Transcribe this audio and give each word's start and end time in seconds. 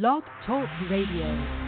Blog 0.00 0.24
Talk 0.44 0.68
Radio. 0.90 1.63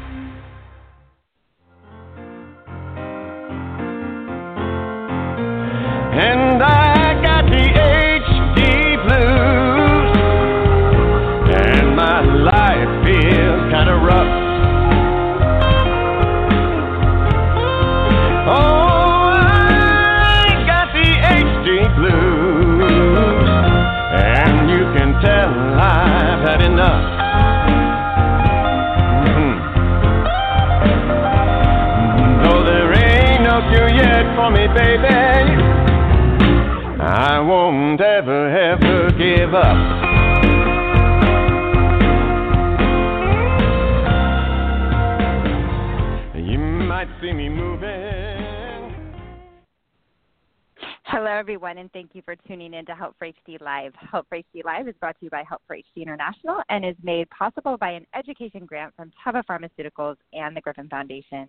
Everyone, 51.46 51.78
and 51.78 51.92
thank 51.92 52.10
you 52.12 52.22
for 52.24 52.34
tuning 52.48 52.74
in 52.74 52.84
to 52.86 52.94
Help 52.96 53.14
for 53.20 53.28
HD 53.28 53.60
Live. 53.60 53.92
Help 54.10 54.28
for 54.28 54.36
HD 54.36 54.64
Live 54.64 54.88
is 54.88 54.96
brought 54.98 55.16
to 55.20 55.26
you 55.26 55.30
by 55.30 55.44
Help 55.48 55.62
for 55.64 55.76
HD 55.76 56.02
International 56.02 56.60
and 56.70 56.84
is 56.84 56.96
made 57.04 57.30
possible 57.30 57.76
by 57.76 57.90
an 57.90 58.04
education 58.16 58.66
grant 58.66 58.92
from 58.96 59.12
Teva 59.24 59.44
Pharmaceuticals 59.48 60.16
and 60.32 60.56
the 60.56 60.60
Griffin 60.60 60.88
Foundation. 60.88 61.46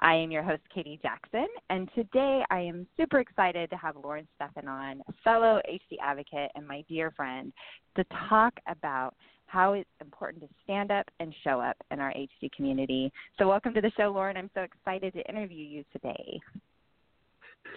I 0.00 0.14
am 0.14 0.30
your 0.30 0.42
host, 0.42 0.62
Katie 0.74 0.98
Jackson, 1.02 1.46
and 1.68 1.90
today 1.94 2.42
I 2.48 2.60
am 2.60 2.86
super 2.96 3.20
excited 3.20 3.68
to 3.68 3.76
have 3.76 3.96
Lauren 4.02 4.26
Steffan 4.40 4.66
on, 4.66 5.02
fellow 5.22 5.60
HD 5.70 5.98
advocate 6.02 6.50
and 6.54 6.66
my 6.66 6.82
dear 6.88 7.10
friend, 7.10 7.52
to 7.98 8.04
talk 8.30 8.54
about 8.66 9.14
how 9.44 9.74
it's 9.74 9.90
important 10.00 10.42
to 10.44 10.48
stand 10.64 10.90
up 10.90 11.04
and 11.20 11.34
show 11.44 11.60
up 11.60 11.76
in 11.90 12.00
our 12.00 12.14
HD 12.14 12.50
community. 12.56 13.12
So, 13.38 13.46
welcome 13.46 13.74
to 13.74 13.82
the 13.82 13.92
show, 13.94 14.08
Lauren. 14.08 14.38
I'm 14.38 14.50
so 14.54 14.62
excited 14.62 15.12
to 15.12 15.28
interview 15.28 15.66
you 15.66 15.84
today. 15.92 16.40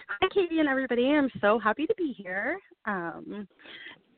Hi, 0.08 0.28
Katie 0.32 0.60
and 0.60 0.68
everybody. 0.68 1.06
I'm 1.10 1.30
so 1.40 1.58
happy 1.58 1.86
to 1.86 1.94
be 1.96 2.14
here. 2.16 2.58
Um, 2.86 3.46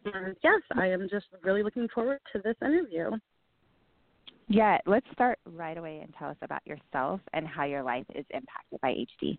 yes, 0.04 0.60
I 0.76 0.86
am 0.86 1.08
just 1.10 1.26
really 1.42 1.62
looking 1.62 1.88
forward 1.94 2.20
to 2.32 2.40
this 2.42 2.56
interview. 2.62 3.10
Yeah, 4.48 4.78
let's 4.86 5.06
start 5.12 5.38
right 5.44 5.78
away 5.78 6.00
and 6.02 6.12
tell 6.18 6.28
us 6.28 6.36
about 6.42 6.66
yourself 6.66 7.20
and 7.32 7.46
how 7.46 7.64
your 7.64 7.82
life 7.82 8.06
is 8.14 8.24
impacted 8.30 8.80
by 8.82 8.92
HD. 8.92 9.36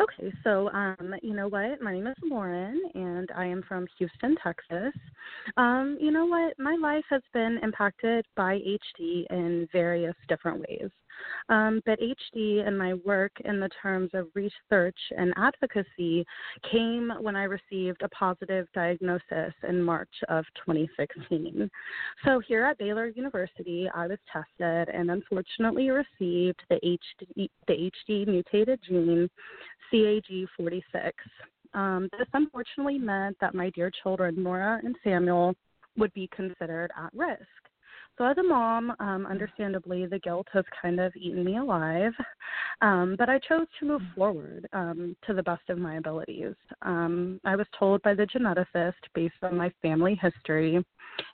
Okay, 0.00 0.32
so 0.44 0.70
um, 0.70 1.14
you 1.22 1.34
know 1.34 1.48
what? 1.48 1.82
My 1.82 1.92
name 1.92 2.06
is 2.06 2.16
Lauren, 2.22 2.80
and 2.94 3.28
I 3.36 3.44
am 3.46 3.62
from 3.66 3.86
Houston, 3.98 4.36
Texas. 4.42 4.94
Um, 5.56 5.98
you 6.00 6.10
know 6.10 6.26
what? 6.26 6.58
My 6.58 6.76
life 6.80 7.04
has 7.10 7.22
been 7.34 7.58
impacted 7.62 8.24
by 8.36 8.60
HD 8.60 9.24
in 9.30 9.68
various 9.72 10.14
different 10.28 10.60
ways. 10.60 10.90
Um, 11.48 11.80
but 11.84 11.98
HD 12.00 12.66
and 12.66 12.78
my 12.78 12.94
work 12.94 13.32
in 13.44 13.60
the 13.60 13.70
terms 13.82 14.10
of 14.14 14.28
research 14.34 14.98
and 15.16 15.32
advocacy 15.36 16.24
came 16.70 17.12
when 17.20 17.36
I 17.36 17.44
received 17.44 18.02
a 18.02 18.08
positive 18.10 18.66
diagnosis 18.74 19.52
in 19.68 19.82
March 19.82 20.14
of 20.28 20.44
2016. 20.66 21.70
So 22.24 22.40
here 22.40 22.64
at 22.64 22.78
Baylor 22.78 23.08
University, 23.08 23.88
I 23.94 24.06
was 24.06 24.18
tested 24.32 24.94
and 24.94 25.10
unfortunately 25.10 25.90
received 25.90 26.62
the 26.68 26.78
HD, 26.84 27.48
the 27.66 27.90
HD 28.08 28.26
mutated 28.26 28.80
gene 28.86 29.28
CAG46. 29.92 31.12
Um, 31.72 32.08
this 32.18 32.28
unfortunately 32.32 32.98
meant 32.98 33.36
that 33.40 33.54
my 33.54 33.70
dear 33.70 33.90
children, 34.02 34.42
Nora 34.42 34.80
and 34.82 34.96
Samuel, 35.04 35.54
would 35.96 36.12
be 36.14 36.28
considered 36.34 36.90
at 36.96 37.12
risk. 37.14 37.69
So, 38.20 38.26
as 38.26 38.36
a 38.36 38.42
mom, 38.42 38.92
um, 39.00 39.24
understandably, 39.24 40.04
the 40.04 40.18
guilt 40.18 40.46
has 40.52 40.66
kind 40.82 41.00
of 41.00 41.16
eaten 41.16 41.42
me 41.42 41.56
alive. 41.56 42.12
Um, 42.82 43.14
but 43.18 43.28
I 43.28 43.38
chose 43.38 43.66
to 43.78 43.86
move 43.86 44.00
forward 44.16 44.66
um, 44.72 45.14
to 45.26 45.34
the 45.34 45.42
best 45.42 45.68
of 45.68 45.76
my 45.76 45.96
abilities. 45.96 46.54
Um, 46.80 47.38
I 47.44 47.54
was 47.54 47.66
told 47.78 48.00
by 48.00 48.14
the 48.14 48.26
geneticist, 48.26 48.94
based 49.14 49.34
on 49.42 49.54
my 49.54 49.70
family 49.82 50.14
history 50.14 50.82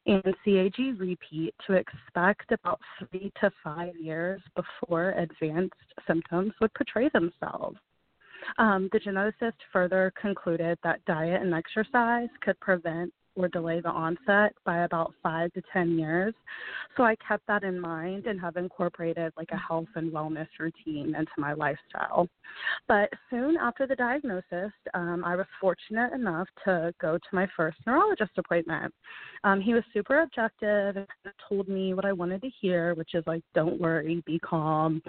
and 0.06 0.24
CAG 0.44 0.98
repeat, 0.98 1.54
to 1.68 1.74
expect 1.74 2.50
about 2.50 2.80
three 2.98 3.32
to 3.40 3.52
five 3.62 3.94
years 3.94 4.40
before 4.56 5.12
advanced 5.12 5.74
symptoms 6.04 6.52
would 6.60 6.74
portray 6.74 7.08
themselves. 7.10 7.78
Um, 8.58 8.88
the 8.92 8.98
geneticist 8.98 9.58
further 9.72 10.12
concluded 10.20 10.78
that 10.82 11.04
diet 11.04 11.42
and 11.42 11.54
exercise 11.54 12.28
could 12.40 12.58
prevent 12.58 13.12
or 13.36 13.48
delay 13.48 13.80
the 13.80 13.88
onset 13.88 14.54
by 14.64 14.84
about 14.84 15.12
five 15.22 15.52
to 15.52 15.62
ten 15.72 15.98
years. 15.98 16.34
So 16.96 17.02
I 17.02 17.14
kept 17.26 17.46
that 17.46 17.62
in 17.62 17.78
mind 17.78 18.26
and 18.26 18.40
have 18.40 18.56
incorporated 18.56 19.32
like 19.36 19.50
a 19.52 19.56
health 19.56 19.88
and 19.94 20.10
wellness 20.10 20.48
routine 20.58 21.14
into 21.14 21.32
my 21.36 21.52
lifestyle. 21.52 22.28
But 22.88 23.10
soon 23.30 23.56
after 23.56 23.86
the 23.86 23.96
diagnosis, 23.96 24.72
um, 24.94 25.22
I 25.24 25.36
was 25.36 25.46
fortunate 25.60 26.12
enough 26.12 26.48
to 26.64 26.92
go 27.00 27.18
to 27.18 27.28
my 27.32 27.46
first 27.56 27.76
neurologist 27.86 28.32
appointment. 28.38 28.92
Um, 29.44 29.60
he 29.60 29.74
was 29.74 29.82
super 29.92 30.22
objective 30.22 30.96
and 30.96 31.06
told 31.48 31.68
me 31.68 31.94
what 31.94 32.04
I 32.04 32.12
wanted 32.12 32.42
to 32.42 32.50
hear, 32.60 32.94
which 32.94 33.14
is 33.14 33.24
like, 33.26 33.42
don't 33.54 33.80
worry, 33.80 34.22
be 34.26 34.38
calm. 34.38 35.02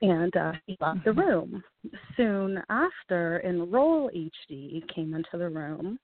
And 0.00 0.34
uh, 0.36 0.52
he 0.66 0.76
left 0.80 1.04
the 1.04 1.12
room. 1.12 1.62
Soon 2.16 2.62
after, 2.68 3.38
Enroll 3.38 4.10
HD 4.10 4.82
came 4.92 5.14
into 5.14 5.36
the 5.36 5.48
room 5.48 5.98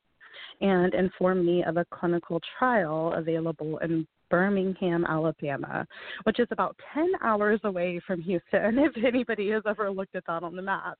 and 0.63 0.95
informed 0.95 1.45
me 1.45 1.63
of 1.65 1.77
a 1.77 1.85
clinical 1.87 2.41
trial 2.59 3.13
available 3.17 3.79
in 3.79 4.07
Birmingham, 4.31 5.05
Alabama, 5.05 5.87
which 6.23 6.41
is 6.41 6.49
about 6.51 6.75
10 6.95 7.13
hours 7.23 7.61
away 7.65 8.01
from 8.07 8.23
Houston, 8.23 8.79
if 8.79 8.93
anybody 9.05 9.51
has 9.51 9.63
ever 9.67 9.91
looked 9.91 10.17
at 10.17 10.25
that 10.27 10.43
on 10.43 10.57
the 10.57 10.63
map. 10.63 10.99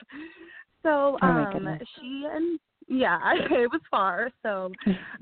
So 0.83 1.17
Oh, 1.23 1.27
um, 1.27 1.79
she 1.99 2.27
and 2.31 2.59
yeah, 2.89 3.19
it 3.51 3.71
was 3.71 3.81
far. 3.91 4.31
So, 4.43 4.71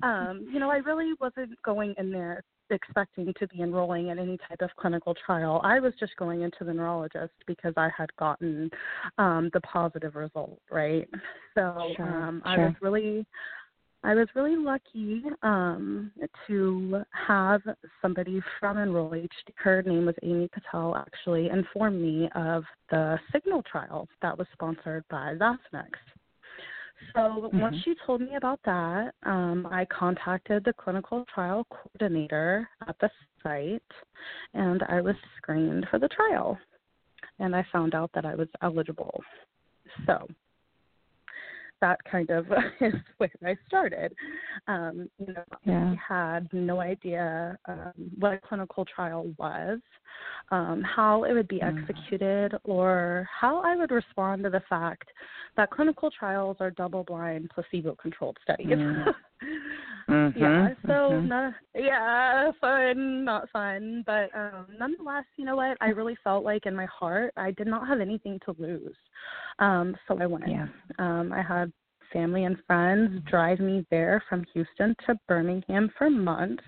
um, 0.03 0.49
you 0.53 0.59
know, 0.59 0.71
I 0.71 0.79
really 0.79 1.13
wasn't 1.21 1.61
going 1.63 1.95
in 1.99 2.11
there 2.11 2.43
expecting 2.71 3.35
to 3.39 3.47
be 3.49 3.63
enrolling 3.63 4.09
in 4.09 4.19
any 4.19 4.39
type 4.49 4.61
of 4.61 4.71
clinical 4.79 5.15
trial. 5.27 5.61
I 5.65 5.81
was 5.81 5.93
just 5.99 6.17
going 6.17 6.43
into 6.43 6.65
the 6.65 6.73
neurologist 6.73 7.33
because 7.47 7.75
I 7.77 7.91
had 7.97 8.15
gotten 8.17 8.71
um, 9.19 9.51
the 9.53 9.61
positive 9.61 10.15
result, 10.15 10.59
right? 10.71 11.09
So 11.55 11.95
Sure, 11.97 12.07
um, 12.07 12.43
I 12.45 12.59
was 12.59 12.75
really 12.81 13.27
I 14.03 14.15
was 14.15 14.29
really 14.35 14.57
lucky 14.57 15.23
um, 15.43 16.11
to 16.47 17.03
have 17.11 17.61
somebody 18.01 18.41
from 18.59 18.79
Enroll 18.79 19.11
HD. 19.11 19.29
Her 19.57 19.83
name 19.83 20.07
was 20.07 20.15
Amy 20.23 20.49
Patel, 20.49 20.97
actually, 20.97 21.51
inform 21.51 22.01
me 22.01 22.29
of 22.35 22.65
the 22.91 23.19
Signal 23.31 23.63
trial 23.71 24.09
that 24.23 24.37
was 24.37 24.47
sponsored 24.55 25.05
by 25.11 25.35
Vaccinex. 25.35 25.91
So 27.15 27.51
once 27.53 27.77
Mhm. 27.77 27.83
she 27.85 27.95
told 28.07 28.21
me 28.23 28.37
about 28.37 28.61
that, 28.65 29.15
um, 29.25 29.67
I 29.71 29.85
contacted 29.87 30.65
the 30.65 30.73
clinical 30.73 31.25
trial 31.27 31.65
coordinator 31.71 32.69
at 32.87 32.99
the 33.01 33.11
site, 33.43 33.83
and 34.55 34.83
I 34.85 35.01
was 35.01 35.17
screened 35.37 35.89
for 35.89 35.99
the 35.99 36.09
trial. 36.09 36.59
And 37.39 37.55
I 37.55 37.63
found 37.65 37.95
out 37.95 38.13
that 38.13 38.25
I 38.25 38.35
was 38.35 38.49
eligible. 38.63 39.23
So 40.07 40.27
that 41.81 42.03
kind 42.05 42.31
of 42.31 42.47
is 42.81 42.95
where 43.19 43.31
I 43.45 43.57
started. 43.67 44.15
Um, 44.67 45.09
you 45.19 45.33
know, 45.33 45.45
Yeah. 45.65 45.95
I 45.95 46.15
had 46.15 46.49
no 46.53 46.81
idea 46.81 47.57
um, 47.67 47.93
what 48.19 48.35
a 48.35 48.39
clinical 48.39 48.85
trial 48.85 49.33
was, 49.39 49.81
um, 50.51 50.83
how 50.83 51.25
it 51.25 51.33
would 51.33 51.49
be 51.49 51.61
Mm. 51.61 51.79
executed, 51.81 52.55
or 52.65 53.29
how 53.31 53.61
I 53.61 53.77
would 53.77 53.91
respond 53.91 54.43
to 54.45 54.51
the 54.51 54.63
fact 54.69 55.09
that 55.57 55.71
clinical 55.71 56.11
trials 56.11 56.57
are 56.61 56.71
double-blind, 56.71 57.51
placebo-controlled 57.51 58.39
studies. 58.43 58.79
Mm. 60.09 60.33
Yeah, 60.37 60.69
so 60.87 60.93
mhm. 60.93 61.29
no, 61.29 61.53
yeah, 61.75 62.51
fun, 62.61 63.25
not 63.25 63.49
fun, 63.51 64.03
but 64.05 64.29
um, 64.35 64.67
nonetheless, 64.79 65.25
you 65.37 65.45
know 65.45 65.57
what? 65.57 65.77
I 65.81 65.91
really 65.91 66.17
felt 66.25 66.45
like 66.45 66.67
in 66.67 66.75
my 66.75 66.87
heart 66.87 67.33
I 67.37 67.53
did 67.53 67.69
not 67.69 67.87
have 67.87 68.01
anything 68.01 68.41
to 68.45 68.57
lose, 68.59 68.97
um, 69.61 69.97
so 70.09 70.19
I 70.21 70.27
went. 70.27 70.49
Yeah. 70.49 70.67
Um, 70.99 71.33
I 71.33 71.43
had 71.43 71.73
family 72.13 72.45
and 72.45 72.57
friends 72.67 73.23
drive 73.31 73.61
me 73.61 73.87
there 73.91 74.23
from 74.29 74.45
Houston 74.53 74.95
to 75.07 75.15
Birmingham 75.29 75.91
for 75.97 76.11
months. 76.11 76.65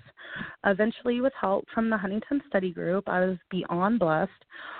Eventually, 0.64 1.20
with 1.20 1.32
help 1.38 1.64
from 1.74 1.90
the 1.90 1.96
Huntington 1.96 2.42
Study 2.48 2.72
Group, 2.72 3.08
I 3.08 3.20
was 3.24 3.36
beyond 3.50 3.98
blessed 3.98 4.30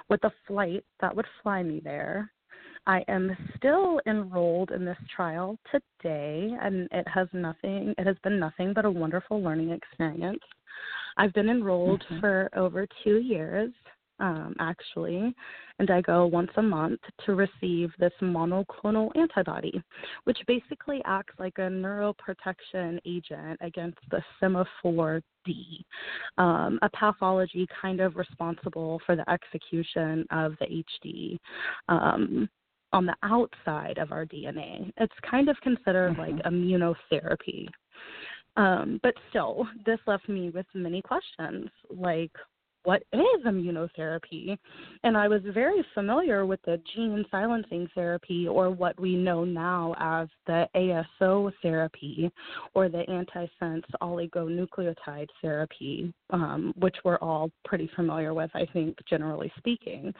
with 0.08 0.22
a 0.24 0.32
flight 0.46 0.84
that 1.00 1.14
would 1.14 1.26
fly 1.42 1.62
me 1.62 1.80
there. 1.82 2.30
I 2.86 3.04
am 3.08 3.36
still 3.56 4.00
enrolled 4.06 4.72
in 4.72 4.84
this 4.84 4.98
trial 5.14 5.56
today, 5.70 6.50
and 6.60 6.88
it 6.90 7.06
has 7.06 7.28
nothing. 7.32 7.94
It 7.96 8.06
has 8.06 8.16
been 8.24 8.40
nothing 8.40 8.72
but 8.72 8.84
a 8.84 8.90
wonderful 8.90 9.40
learning 9.40 9.70
experience. 9.70 10.42
I've 11.16 11.32
been 11.32 11.48
enrolled 11.48 12.02
Mhm. 12.08 12.20
for 12.20 12.48
over 12.54 12.86
two 13.04 13.18
years, 13.18 13.72
um, 14.18 14.56
actually, 14.58 15.34
and 15.78 15.90
I 15.90 16.00
go 16.00 16.26
once 16.26 16.50
a 16.56 16.62
month 16.62 17.00
to 17.18 17.34
receive 17.34 17.94
this 17.98 18.14
monoclonal 18.20 19.14
antibody, 19.16 19.82
which 20.24 20.44
basically 20.46 21.02
acts 21.04 21.38
like 21.38 21.58
a 21.58 21.68
neuroprotection 21.68 23.00
agent 23.04 23.58
against 23.60 23.98
the 24.10 24.24
SEMA4D, 24.40 25.84
um, 26.38 26.78
a 26.82 26.88
pathology 26.90 27.66
kind 27.68 28.00
of 28.00 28.16
responsible 28.16 28.98
for 29.00 29.14
the 29.14 29.28
execution 29.30 30.26
of 30.30 30.56
the 30.58 30.66
HD. 30.66 31.38
Um, 31.88 32.48
on 32.92 33.06
the 33.06 33.16
outside 33.22 33.98
of 33.98 34.12
our 34.12 34.26
DNA. 34.26 34.92
It's 34.98 35.14
kind 35.28 35.48
of 35.48 35.60
considered 35.60 36.18
like 36.18 36.34
Mhm. 36.36 36.42
immunotherapy. 36.44 37.68
Um, 38.56 39.00
but 39.02 39.14
still, 39.30 39.66
this 39.86 39.98
left 40.06 40.28
me 40.28 40.50
with 40.50 40.66
many 40.74 41.00
questions 41.00 41.70
like, 41.88 42.36
what 42.84 43.02
is 43.12 43.44
immunotherapy? 43.46 44.56
And 45.04 45.16
I 45.16 45.28
was 45.28 45.40
very 45.52 45.84
familiar 45.94 46.46
with 46.46 46.60
the 46.64 46.80
gene 46.94 47.24
silencing 47.30 47.88
therapy, 47.94 48.48
or 48.48 48.70
what 48.70 48.98
we 48.98 49.16
know 49.16 49.44
now 49.44 49.94
as 49.98 50.28
the 50.46 50.66
ASO 50.74 51.52
therapy, 51.62 52.30
or 52.74 52.88
the 52.88 53.04
antisense 53.08 53.84
oligonucleotide 54.02 55.28
therapy, 55.40 56.12
um, 56.30 56.72
which 56.78 56.96
we're 57.04 57.18
all 57.18 57.50
pretty 57.64 57.90
familiar 57.94 58.34
with, 58.34 58.50
I 58.54 58.66
think, 58.72 58.96
generally 59.08 59.52
speaking. 59.58 60.12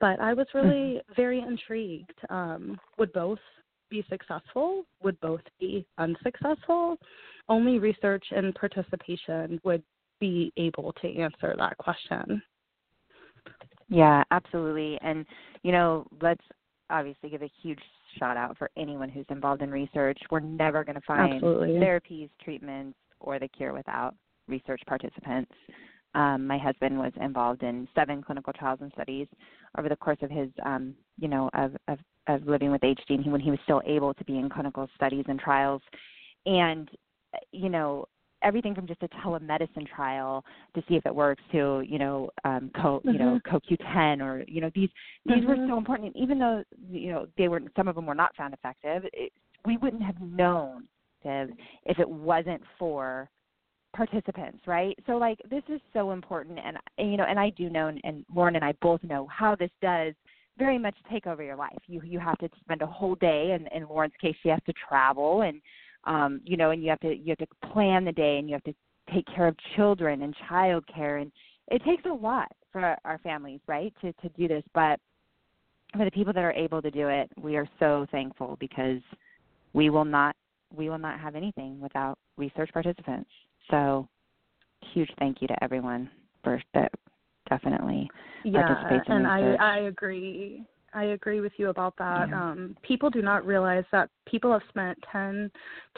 But 0.00 0.20
I 0.20 0.34
was 0.34 0.46
really 0.54 1.00
very 1.16 1.40
intrigued. 1.40 2.18
Um, 2.30 2.78
would 2.98 3.12
both 3.12 3.38
be 3.90 4.04
successful? 4.10 4.84
Would 5.02 5.20
both 5.20 5.40
be 5.58 5.86
unsuccessful? 5.98 6.96
Only 7.48 7.78
research 7.78 8.24
and 8.30 8.54
participation 8.54 9.60
would 9.64 9.82
be 10.20 10.52
able 10.56 10.92
to 11.00 11.16
answer 11.16 11.54
that 11.58 11.76
question. 11.78 12.42
Yeah, 13.88 14.22
absolutely. 14.30 14.98
And, 15.02 15.24
you 15.62 15.72
know, 15.72 16.06
let's 16.20 16.44
obviously 16.90 17.30
give 17.30 17.42
a 17.42 17.50
huge 17.62 17.80
shout 18.18 18.36
out 18.36 18.56
for 18.58 18.70
anyone 18.76 19.08
who's 19.08 19.26
involved 19.30 19.62
in 19.62 19.70
research. 19.70 20.18
We're 20.30 20.40
never 20.40 20.84
going 20.84 20.96
to 20.96 21.06
find 21.06 21.34
Absolutely. 21.34 21.68
therapies, 21.70 22.30
treatments, 22.42 22.98
or 23.20 23.38
the 23.38 23.48
cure 23.48 23.72
without 23.72 24.14
research 24.46 24.80
participants. 24.86 25.52
Um, 26.14 26.46
my 26.46 26.58
husband 26.58 26.98
was 26.98 27.12
involved 27.20 27.62
in 27.62 27.86
seven 27.94 28.22
clinical 28.22 28.52
trials 28.52 28.78
and 28.80 28.90
studies 28.92 29.26
over 29.78 29.88
the 29.88 29.96
course 29.96 30.18
of 30.22 30.30
his, 30.30 30.48
um, 30.64 30.94
you 31.18 31.28
know, 31.28 31.50
of, 31.54 31.76
of, 31.86 31.98
of 32.28 32.46
living 32.46 32.70
with 32.70 32.80
HD, 32.80 33.10
and 33.10 33.24
he, 33.24 33.30
when 33.30 33.40
he 33.40 33.50
was 33.50 33.60
still 33.64 33.82
able 33.86 34.14
to 34.14 34.24
be 34.24 34.38
in 34.38 34.48
clinical 34.48 34.88
studies 34.96 35.24
and 35.28 35.38
trials. 35.38 35.82
And, 36.46 36.90
you 37.52 37.68
know, 37.68 38.06
everything 38.42 38.74
from 38.74 38.86
just 38.86 39.02
a 39.02 39.08
telemedicine 39.08 39.86
trial 39.86 40.44
to 40.74 40.82
see 40.88 40.94
if 40.96 41.04
it 41.06 41.14
works 41.14 41.42
to 41.52 41.82
you 41.86 41.98
know 41.98 42.30
um 42.44 42.70
co 42.80 43.00
you 43.04 43.18
know 43.18 43.40
CoQ10 43.46 44.22
or 44.22 44.44
you 44.46 44.60
know 44.60 44.70
these 44.74 44.90
these 45.26 45.44
were 45.44 45.56
Mhm. 45.56 45.68
so 45.68 45.78
important. 45.78 46.14
And 46.14 46.16
even 46.16 46.38
though 46.38 46.62
you 46.90 47.12
know 47.12 47.26
they 47.36 47.48
were 47.48 47.62
some 47.76 47.88
of 47.88 47.94
them 47.94 48.06
were 48.06 48.14
not 48.14 48.34
found 48.36 48.54
effective 48.54 49.04
it, 49.12 49.32
we 49.64 49.76
wouldn't 49.78 50.02
have 50.02 50.20
known 50.20 50.84
if 51.24 51.98
it 51.98 52.08
wasn't 52.08 52.62
for 52.78 53.28
participants 53.94 54.60
right? 54.66 54.96
So 55.06 55.16
like 55.16 55.38
this 55.50 55.62
is 55.68 55.80
so 55.92 56.12
important. 56.12 56.58
And 56.64 56.76
and, 56.98 57.10
you 57.10 57.16
know 57.16 57.24
and 57.24 57.38
I 57.38 57.50
do 57.50 57.68
know 57.68 57.88
and, 57.88 58.00
and 58.04 58.24
Lauren 58.34 58.56
and 58.56 58.64
I 58.64 58.72
both 58.80 59.02
know 59.02 59.26
how 59.26 59.54
this 59.56 59.70
does 59.82 60.14
very 60.58 60.78
much 60.78 60.96
take 61.10 61.26
over 61.26 61.42
your 61.42 61.56
life. 61.56 61.78
You 61.86 62.00
you 62.04 62.18
have 62.18 62.38
to 62.38 62.48
spend 62.60 62.82
a 62.82 62.86
whole 62.86 63.14
day 63.16 63.52
and 63.52 63.68
in 63.74 63.88
Lauren's 63.88 64.14
case 64.20 64.36
she 64.42 64.48
has 64.48 64.60
to 64.66 64.72
travel. 64.88 65.42
And 65.42 65.60
um, 66.08 66.40
you 66.44 66.56
know, 66.56 66.70
and 66.70 66.82
you 66.82 66.88
have 66.90 67.00
to 67.00 67.14
you 67.14 67.28
have 67.28 67.38
to 67.38 67.68
plan 67.72 68.04
the 68.04 68.12
day 68.12 68.38
and 68.38 68.48
you 68.48 68.54
have 68.54 68.64
to 68.64 68.74
take 69.12 69.26
care 69.34 69.46
of 69.46 69.56
children 69.76 70.22
and 70.22 70.34
child 70.48 70.84
care 70.92 71.18
and 71.18 71.30
it 71.70 71.84
takes 71.84 72.04
a 72.06 72.12
lot 72.12 72.50
for 72.72 72.96
our, 73.04 73.18
families, 73.18 73.60
right, 73.66 73.92
to 74.00 74.12
to 74.14 74.28
do 74.30 74.48
this. 74.48 74.64
But 74.74 74.98
for 75.96 76.04
the 76.04 76.10
people 76.10 76.32
that 76.32 76.42
are 76.42 76.52
able 76.52 76.82
to 76.82 76.90
do 76.90 77.08
it, 77.08 77.30
we 77.40 77.56
are 77.56 77.68
so 77.78 78.06
thankful 78.10 78.56
because 78.58 79.00
we 79.74 79.90
will 79.90 80.04
not 80.04 80.34
we 80.74 80.88
will 80.88 80.98
not 80.98 81.20
have 81.20 81.34
anything 81.34 81.78
without 81.80 82.18
research 82.36 82.70
participants. 82.72 83.30
So 83.70 84.08
huge 84.94 85.10
thank 85.18 85.42
you 85.42 85.48
to 85.48 85.64
everyone 85.64 86.10
for 86.42 86.62
that 86.74 86.90
definitely 87.48 88.08
Yeah, 88.44 88.62
participates 88.62 89.08
in 89.08 89.16
and 89.16 89.26
I. 89.26 89.56
I 89.56 89.78
agree. 89.80 90.64
I 90.94 91.04
agree 91.04 91.40
with 91.40 91.52
you 91.58 91.68
about 91.68 91.94
that. 91.98 92.28
Yeah. 92.30 92.50
Um, 92.50 92.76
people 92.82 93.10
do 93.10 93.20
not 93.20 93.44
realize 93.44 93.84
that 93.92 94.08
people 94.30 94.52
have 94.52 94.62
spent 94.68 94.98
10, 95.10 95.50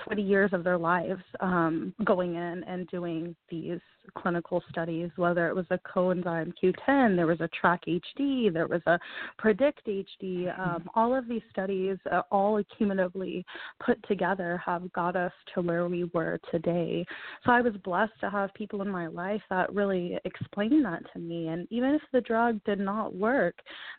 20 0.04 0.22
years 0.22 0.50
of 0.52 0.64
their 0.64 0.78
lives 0.78 1.22
um, 1.40 1.94
going 2.04 2.34
in 2.34 2.64
and 2.64 2.86
doing 2.88 3.34
these 3.50 3.80
clinical 4.16 4.62
studies, 4.70 5.10
whether 5.16 5.48
it 5.48 5.54
was 5.54 5.66
a 5.70 5.78
coenzyme 5.78 6.52
Q10, 6.62 7.16
there 7.16 7.26
was 7.26 7.40
a 7.40 7.48
track 7.48 7.82
HD, 7.86 8.52
there 8.52 8.66
was 8.66 8.82
a 8.86 8.98
predict 9.38 9.86
HD. 9.86 10.58
Um, 10.58 10.88
all 10.94 11.14
of 11.14 11.28
these 11.28 11.42
studies, 11.50 11.96
uh, 12.10 12.22
all 12.30 12.60
cumulatively 12.76 13.44
put 13.84 14.02
together, 14.08 14.60
have 14.64 14.90
got 14.92 15.16
us 15.16 15.32
to 15.54 15.62
where 15.62 15.88
we 15.88 16.04
were 16.12 16.38
today. 16.50 17.04
So 17.44 17.52
I 17.52 17.60
was 17.60 17.74
blessed 17.84 18.12
to 18.20 18.30
have 18.30 18.52
people 18.54 18.82
in 18.82 18.88
my 18.88 19.06
life 19.06 19.42
that 19.50 19.72
really 19.72 20.18
explained 20.24 20.84
that 20.84 21.02
to 21.12 21.18
me. 21.18 21.48
And 21.48 21.66
even 21.70 21.94
if 21.94 22.02
the 22.12 22.20
drug 22.20 22.60
did 22.64 22.80
not 22.80 23.14
work, 23.14 23.56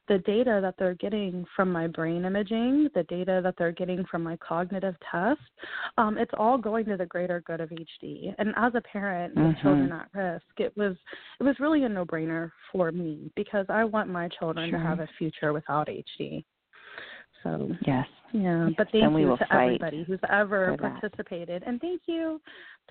the 0.08 0.20
data 0.20 0.60
that 0.62 0.76
they're 0.78 0.96
getting 0.96 1.46
from 1.56 1.72
my 1.72 1.88
brain 1.88 2.26
imaging, 2.26 2.90
the 2.94 3.04
data 3.04 3.42
that 3.44 3.56
they're 3.58 3.72
getting 3.72 4.04
from 4.10 4.21
my 4.24 4.38
cognitive 4.38 4.96
test, 5.12 5.40
um, 5.98 6.18
it's 6.18 6.32
all 6.38 6.58
going 6.58 6.86
to 6.86 6.98
the 6.98 7.06
greater 7.06 7.42
good 7.42 7.62
of 7.62 7.70
HD. 7.70 8.34
And 8.38 8.54
as 8.58 8.74
a 8.76 8.82
parent 8.82 9.36
with 9.36 9.56
Mhm. 9.56 9.62
children 9.62 9.92
at 9.92 10.08
risk, 10.14 10.60
it 10.60 10.76
was 10.78 10.96
it 11.40 11.44
was 11.44 11.60
really 11.60 11.84
a 11.84 11.90
no 11.90 12.06
brainer 12.06 12.52
for 12.72 12.92
me 12.92 13.32
because 13.36 13.66
I 13.70 13.84
want 13.84 14.10
my 14.10 14.28
children 14.30 14.70
Sure. 14.70 14.80
to 14.80 14.86
have 14.86 15.00
a 15.00 15.08
future 15.18 15.54
without 15.54 15.90
HD. 15.90 16.46
So 17.44 17.76
yes. 17.86 18.08
yeah, 18.34 18.68
Yes, 18.68 18.76
but 18.78 18.90
thank 18.92 19.18
you 19.20 19.36
to 19.36 19.54
everybody 19.54 20.04
who's 20.04 20.20
ever 20.30 20.76
for 20.78 20.78
that. 20.84 21.02
participated, 21.02 21.64
and 21.66 21.82
thank 21.82 22.02
you 22.08 22.40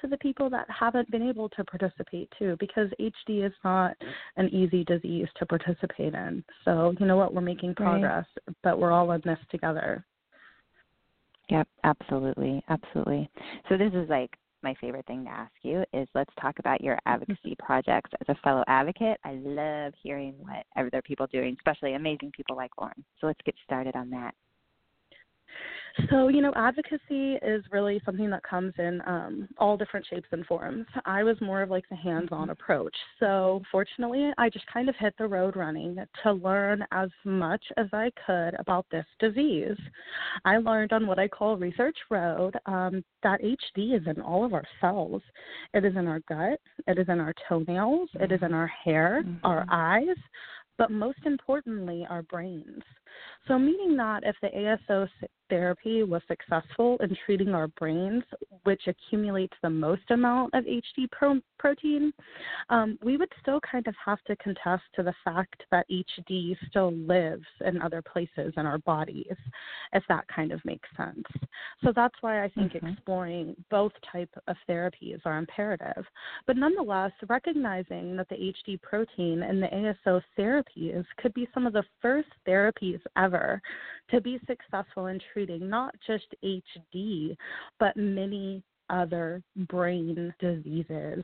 to 0.00 0.06
the 0.08 0.18
people 0.18 0.50
that 0.50 0.68
haven't 0.68 1.10
been 1.10 1.22
able 1.22 1.48
to 1.50 1.64
participate 1.64 2.30
too, 2.38 2.56
because 2.58 2.90
HD 2.98 3.42
is 3.42 3.52
not 3.64 3.96
an 4.36 4.48
easy 4.48 4.84
disease 4.84 5.28
to 5.36 5.46
participate 5.46 6.14
in. 6.14 6.44
So 6.64 6.94
you 6.98 7.06
know 7.06 7.16
what, 7.16 7.32
we're 7.32 7.40
making 7.40 7.70
Right. 7.70 7.76
progress, 8.00 8.26
but 8.62 8.78
we're 8.78 8.92
all 8.92 9.12
in 9.12 9.20
this 9.22 9.38
together. 9.50 10.04
Yep, 11.50 11.68
absolutely, 11.84 12.62
absolutely. 12.68 13.28
So 13.68 13.76
this 13.76 13.92
is 13.92 14.08
like 14.08 14.30
my 14.62 14.74
favorite 14.80 15.06
thing 15.06 15.24
to 15.24 15.30
ask 15.30 15.52
you 15.62 15.84
is 15.92 16.06
let's 16.14 16.32
talk 16.40 16.58
about 16.58 16.80
your 16.80 16.94
mm-hmm. 16.96 17.12
advocacy 17.12 17.56
projects 17.58 18.10
as 18.20 18.28
a 18.28 18.40
fellow 18.42 18.62
advocate. 18.68 19.18
I 19.24 19.32
love 19.42 19.92
hearing 20.00 20.34
what 20.38 20.64
other 20.76 21.02
people 21.02 21.24
are 21.24 21.28
doing, 21.28 21.56
especially 21.58 21.94
amazing 21.94 22.32
people 22.36 22.56
like 22.56 22.70
Lauren. 22.78 23.04
So 23.20 23.26
let's 23.26 23.40
get 23.44 23.54
started 23.64 23.96
on 23.96 24.10
that. 24.10 24.34
So, 26.10 26.28
you 26.28 26.40
know, 26.40 26.52
advocacy 26.56 27.34
is 27.42 27.64
really 27.70 28.00
something 28.04 28.30
that 28.30 28.42
comes 28.42 28.72
in 28.78 29.00
um, 29.06 29.48
all 29.58 29.76
different 29.76 30.06
shapes 30.08 30.28
and 30.32 30.44
forms. 30.46 30.86
I 31.04 31.22
was 31.22 31.36
more 31.40 31.62
of 31.62 31.70
like 31.70 31.88
the 31.88 31.96
hands 31.96 32.28
on 32.32 32.50
approach. 32.50 32.94
So, 33.18 33.62
fortunately, 33.70 34.30
I 34.38 34.48
just 34.48 34.66
kind 34.72 34.88
of 34.88 34.94
hit 34.96 35.14
the 35.18 35.26
road 35.26 35.56
running 35.56 35.96
to 36.22 36.32
learn 36.32 36.84
as 36.92 37.10
much 37.24 37.64
as 37.76 37.86
I 37.92 38.10
could 38.26 38.54
about 38.58 38.86
this 38.90 39.06
disease. 39.18 39.76
I 40.44 40.58
learned 40.58 40.92
on 40.92 41.06
what 41.06 41.18
I 41.18 41.28
call 41.28 41.56
Research 41.56 41.96
Road 42.10 42.54
um, 42.66 43.04
that 43.22 43.40
HD 43.42 43.96
is 43.96 44.06
in 44.06 44.20
all 44.20 44.44
of 44.44 44.54
our 44.54 44.64
cells. 44.80 45.22
It 45.74 45.84
is 45.84 45.96
in 45.96 46.06
our 46.06 46.20
gut, 46.28 46.60
it 46.86 46.98
is 46.98 47.08
in 47.08 47.20
our 47.20 47.34
toenails, 47.48 48.08
it 48.14 48.32
is 48.32 48.40
in 48.42 48.54
our 48.54 48.66
hair, 48.66 49.22
our 49.44 49.66
eyes, 49.70 50.16
but 50.80 50.90
most 50.90 51.18
importantly, 51.26 52.06
our 52.08 52.22
brains. 52.22 52.82
So, 53.46 53.58
meaning 53.58 53.98
that 53.98 54.22
if 54.24 54.34
the 54.40 54.48
ASO 54.48 55.06
therapy 55.50 56.04
was 56.04 56.22
successful 56.26 56.96
in 57.02 57.14
treating 57.26 57.50
our 57.50 57.68
brains, 57.68 58.22
which 58.64 58.82
accumulates 58.86 59.56
the 59.62 59.70
most 59.70 60.10
amount 60.10 60.54
of 60.54 60.64
HD 60.64 61.10
pro- 61.10 61.40
protein, 61.58 62.12
um, 62.68 62.98
we 63.02 63.16
would 63.16 63.32
still 63.40 63.60
kind 63.60 63.86
of 63.86 63.94
have 64.04 64.22
to 64.24 64.36
contest 64.36 64.82
to 64.94 65.02
the 65.02 65.14
fact 65.24 65.62
that 65.70 65.86
HD 65.90 66.56
still 66.68 66.92
lives 66.92 67.46
in 67.64 67.80
other 67.82 68.02
places 68.02 68.52
in 68.56 68.66
our 68.66 68.78
bodies, 68.78 69.36
if 69.92 70.02
that 70.08 70.26
kind 70.28 70.52
of 70.52 70.64
makes 70.64 70.88
sense. 70.96 71.26
So 71.82 71.92
that's 71.94 72.14
why 72.20 72.42
I 72.42 72.48
think 72.48 72.72
Mhm. 72.72 72.92
exploring 72.92 73.64
both 73.70 73.92
type 74.02 74.34
of 74.46 74.56
therapies 74.68 75.20
are 75.24 75.38
imperative. 75.38 76.06
But 76.46 76.56
nonetheless, 76.56 77.12
recognizing 77.28 78.16
that 78.16 78.28
the 78.28 78.40
HD 78.40 78.76
protein 78.78 79.42
and 79.42 79.62
the 79.62 79.72
ASO 79.74 80.22
therapies 80.36 81.04
could 81.16 81.34
be 81.34 81.48
some 81.52 81.66
of 81.66 81.72
the 81.72 81.84
first 82.00 82.28
therapies 82.46 83.00
ever 83.16 83.60
to 84.08 84.20
be 84.20 84.38
successful 84.46 85.06
in 85.06 85.20
treating 85.32 85.68
not 85.68 85.94
just 86.06 86.34
HD, 86.42 87.36
but 87.78 87.96
many 87.96 88.59
other 88.90 89.42
brain 89.68 90.34
diseases. 90.40 91.22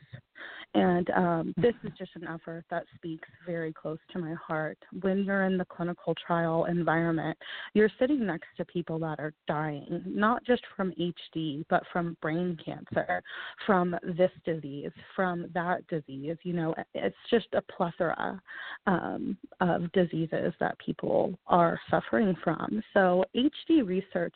And 0.75 1.09
um, 1.11 1.55
this 1.57 1.75
is 1.85 1.93
just 1.99 2.11
an 2.17 2.27
effort 2.29 2.65
that 2.71 2.85
speaks 2.95 3.29
very 3.47 3.73
close 3.73 3.99
to 4.13 4.19
my 4.19 4.35
heart. 4.35 4.77
When 5.01 5.25
you're 5.25 5.45
in 5.45 5.57
the 5.57 5.65
clinical 5.65 6.15
trial 6.27 6.67
environment, 6.67 7.39
you're 7.73 7.91
sitting 7.99 8.27
next 8.27 8.49
to 8.59 8.65
people 8.67 8.99
that 8.99 9.19
are 9.19 9.33
dying, 9.49 10.03
not 10.07 10.45
just 10.45 10.63
from 10.77 10.93
HD, 10.93 11.65
but 11.71 11.83
from 11.93 12.17
brain 12.21 12.59
cancer, 12.63 13.23
from 13.65 13.97
this 14.19 14.31
disease, 14.45 14.91
from 15.15 15.47
that 15.55 15.87
disease. 15.89 16.37
You 16.43 16.53
know, 16.53 16.75
it's 16.95 17.17
just 17.31 17.47
a 17.55 17.63
plethora 17.63 18.41
um, 18.87 19.39
of 19.61 19.91
diseases 19.93 20.53
that 20.61 20.79
people 20.79 21.39
are 21.47 21.81
suffering 21.91 22.37
from. 22.45 22.83
So, 22.93 23.25
HD 23.35 23.87
research 23.87 24.35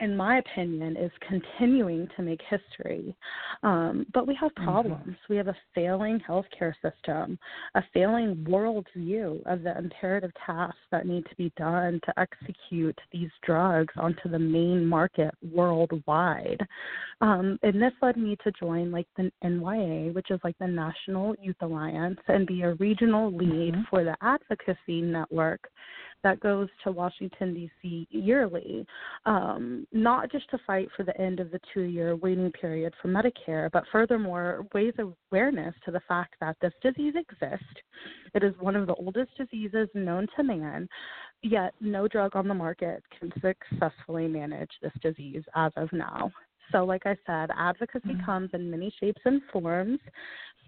in 0.00 0.16
my 0.16 0.38
opinion, 0.38 0.96
is 0.96 1.10
continuing 1.26 2.08
to 2.16 2.22
make 2.22 2.40
history. 2.48 3.14
Um, 3.62 4.06
but 4.12 4.26
we 4.26 4.34
have 4.40 4.52
mm-hmm. 4.52 4.64
problems. 4.64 5.02
Mm-hmm. 5.04 5.32
We 5.32 5.36
have 5.36 5.48
a 5.48 5.56
failing 5.74 6.20
healthcare 6.28 6.72
system, 6.82 7.38
a 7.74 7.82
failing 7.92 8.46
worldview 8.48 9.42
of 9.46 9.62
the 9.62 9.76
imperative 9.76 10.32
tasks 10.44 10.78
that 10.90 11.06
need 11.06 11.24
to 11.26 11.36
be 11.36 11.52
done 11.56 12.00
to 12.04 12.18
execute 12.18 12.98
these 13.12 13.30
drugs 13.44 13.92
onto 13.96 14.28
the 14.28 14.38
main 14.38 14.86
market 14.86 15.34
worldwide. 15.42 16.60
Um, 17.20 17.58
and 17.62 17.80
this 17.80 17.92
led 18.02 18.16
me 18.16 18.36
to 18.44 18.52
join 18.52 18.90
like 18.90 19.06
the 19.16 19.30
NYA, 19.44 20.14
which 20.14 20.30
is 20.30 20.40
like 20.42 20.56
the 20.58 20.66
National 20.66 21.34
Youth 21.40 21.56
Alliance, 21.60 22.18
and 22.28 22.46
be 22.46 22.62
a 22.62 22.74
regional 22.74 23.30
lead 23.34 23.74
mm-hmm. 23.74 23.82
for 23.90 24.04
the 24.04 24.16
advocacy 24.22 25.00
network 25.02 25.60
that 26.22 26.40
goes 26.40 26.68
to 26.84 26.92
Washington, 26.92 27.54
D.C. 27.54 28.08
yearly, 28.10 28.86
um, 29.26 29.86
not 29.92 30.30
just 30.30 30.48
to 30.50 30.58
fight 30.66 30.88
for 30.96 31.02
the 31.02 31.18
end 31.20 31.40
of 31.40 31.50
the 31.50 31.60
two 31.72 31.82
year 31.82 32.16
waiting 32.16 32.52
period 32.52 32.94
for 33.00 33.08
Medicare, 33.08 33.70
but 33.72 33.84
furthermore, 33.90 34.66
raise 34.74 34.94
awareness 34.98 35.74
to 35.84 35.90
the 35.90 36.00
fact 36.08 36.34
that 36.40 36.56
this 36.60 36.72
disease 36.82 37.14
exists. 37.16 37.66
It 38.34 38.42
is 38.42 38.54
one 38.60 38.76
of 38.76 38.86
the 38.86 38.94
oldest 38.94 39.36
diseases 39.36 39.88
known 39.94 40.26
to 40.36 40.42
man, 40.42 40.88
yet 41.42 41.74
no 41.80 42.06
drug 42.08 42.36
on 42.36 42.48
the 42.48 42.54
market 42.54 43.02
can 43.18 43.32
successfully 43.40 44.28
manage 44.28 44.70
this 44.82 44.92
disease 45.02 45.42
as 45.54 45.72
of 45.76 45.92
now. 45.92 46.30
So, 46.72 46.84
like 46.84 47.02
I 47.06 47.16
said, 47.26 47.50
advocacy 47.56 48.08
mm-hmm. 48.08 48.24
comes 48.24 48.50
in 48.52 48.70
many 48.70 48.92
shapes 49.00 49.20
and 49.24 49.40
forms 49.52 49.98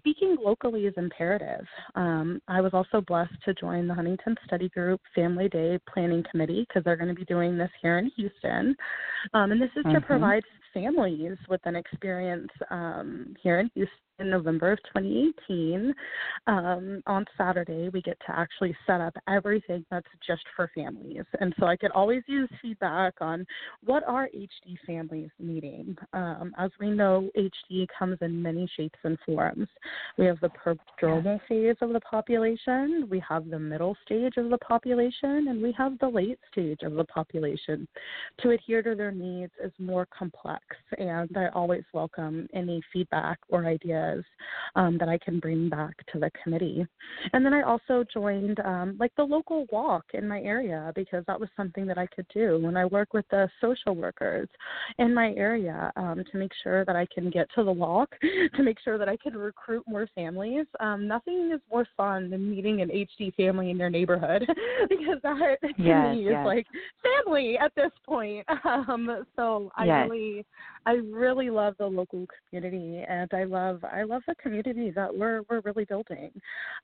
speaking 0.03 0.35
locally 0.43 0.81
is 0.85 0.93
imperative. 0.97 1.65
Um, 1.95 2.41
I 2.49 2.59
was 2.59 2.73
also 2.73 2.99
blessed 2.99 3.35
to 3.45 3.53
join 3.53 3.87
the 3.87 3.93
Huntington 3.93 4.35
Study 4.45 4.67
Group 4.67 4.99
Family 5.15 5.47
Day 5.47 5.79
Planning 5.91 6.25
Committee 6.29 6.65
because 6.67 6.83
they're 6.83 6.97
going 6.97 7.07
to 7.07 7.15
be 7.15 7.23
doing 7.23 7.57
this 7.57 7.69
here 7.81 7.99
in 7.99 8.11
Houston. 8.17 8.75
Um, 9.33 9.53
and 9.53 9.61
this 9.61 9.69
is 9.77 9.85
mm-hmm. 9.85 9.95
to 9.95 10.01
provide 10.01 10.43
families 10.73 11.37
with 11.47 11.61
an 11.63 11.77
experience 11.77 12.49
um, 12.69 13.33
here 13.41 13.61
in 13.61 13.69
Houston 13.75 13.97
in 14.19 14.29
November 14.29 14.73
of 14.73 14.79
2018. 14.93 15.93
Um, 16.47 17.01
on 17.07 17.25
Saturday, 17.37 17.89
we 17.89 18.01
get 18.01 18.17
to 18.27 18.37
actually 18.37 18.75
set 18.85 19.01
up 19.01 19.15
everything 19.27 19.85
that's 19.89 20.07
just 20.25 20.43
for 20.55 20.69
families. 20.75 21.23
And 21.39 21.53
so 21.59 21.65
I 21.65 21.75
could 21.75 21.91
always 21.91 22.23
use 22.27 22.49
feedback 22.61 23.15
on 23.21 23.45
what 23.83 24.03
are 24.07 24.29
HD 24.35 24.77
families 24.85 25.29
needing. 25.39 25.95
Um, 26.13 26.53
as 26.57 26.71
we 26.79 26.89
know, 26.89 27.29
HD 27.37 27.87
comes 27.97 28.17
in 28.21 28.41
many 28.41 28.69
shapes 28.77 28.99
and 29.03 29.17
forms. 29.25 29.67
We 30.17 30.25
have 30.25 30.39
the 30.41 30.49
prodromal 30.49 31.39
phase 31.47 31.75
of 31.81 31.93
the 31.93 32.01
population, 32.01 33.07
we 33.09 33.21
have 33.27 33.49
the 33.49 33.59
middle 33.59 33.95
stage 34.05 34.33
of 34.37 34.49
the 34.49 34.57
population, 34.59 35.47
and 35.49 35.61
we 35.61 35.71
have 35.77 35.97
the 35.99 36.07
late 36.07 36.39
stage 36.51 36.79
of 36.83 36.93
the 36.93 37.05
population. 37.05 37.87
To 38.41 38.51
adhere 38.51 38.83
to 38.83 38.95
their 38.95 39.11
needs 39.11 39.51
is 39.63 39.71
more 39.79 40.07
complex, 40.17 40.63
and 40.97 41.35
I 41.35 41.47
always 41.53 41.83
welcome 41.93 42.47
any 42.53 42.81
feedback 42.91 43.39
or 43.49 43.65
ideas 43.65 44.02
ideas 44.03 44.25
um, 44.75 44.97
that 44.97 45.09
I 45.09 45.17
can 45.17 45.39
bring 45.39 45.69
back 45.69 45.95
to 46.11 46.19
the 46.19 46.31
committee. 46.41 46.85
And 47.33 47.45
then 47.45 47.53
I 47.53 47.61
also 47.61 48.03
joined 48.13 48.59
um, 48.61 48.97
like 48.99 49.11
the 49.15 49.23
local 49.23 49.65
walk 49.71 50.05
in 50.13 50.27
my 50.27 50.41
area 50.41 50.91
because 50.95 51.23
that 51.27 51.39
was 51.39 51.49
something 51.55 51.85
that 51.87 51.97
I 51.97 52.07
could 52.07 52.25
do 52.33 52.59
when 52.59 52.77
I 52.77 52.85
work 52.85 53.13
with 53.13 53.25
the 53.29 53.49
social 53.61 53.95
workers 53.95 54.47
in 54.97 55.13
my 55.13 55.33
area 55.33 55.91
um, 55.95 56.23
to 56.31 56.37
make 56.37 56.51
sure 56.63 56.85
that 56.85 56.95
I 56.95 57.07
can 57.13 57.29
get 57.29 57.47
to 57.55 57.63
the 57.63 57.71
walk, 57.71 58.09
to 58.55 58.63
make 58.63 58.77
sure 58.83 58.97
that 58.97 59.09
I 59.09 59.17
can 59.17 59.35
recruit 59.35 59.83
more 59.87 60.07
families. 60.15 60.65
Um, 60.79 61.07
nothing 61.07 61.51
is 61.53 61.61
more 61.71 61.87
fun 61.95 62.29
than 62.29 62.49
meeting 62.49 62.81
an 62.81 62.89
HD 62.89 63.33
family 63.35 63.69
in 63.69 63.77
your 63.77 63.89
neighborhood 63.89 64.45
because 64.89 65.17
that 65.23 65.57
to 65.61 65.67
yes, 65.77 66.15
me 66.15 66.25
yes. 66.25 66.41
is 66.41 66.45
like 66.45 66.67
family 67.03 67.57
at 67.57 67.73
this 67.75 67.91
point. 68.05 68.45
Um, 68.65 69.25
so 69.35 69.71
I 69.75 69.85
yes. 69.85 70.09
really, 70.09 70.45
I 70.85 70.93
really 70.93 71.49
love 71.49 71.75
the 71.77 71.85
local 71.85 72.25
community 72.49 73.03
and 73.07 73.29
I 73.33 73.43
love 73.43 73.83
I 73.93 74.03
love 74.03 74.23
the 74.27 74.35
community 74.35 74.91
that 74.91 75.15
we're 75.15 75.41
we're 75.49 75.61
really 75.61 75.85
building, 75.85 76.31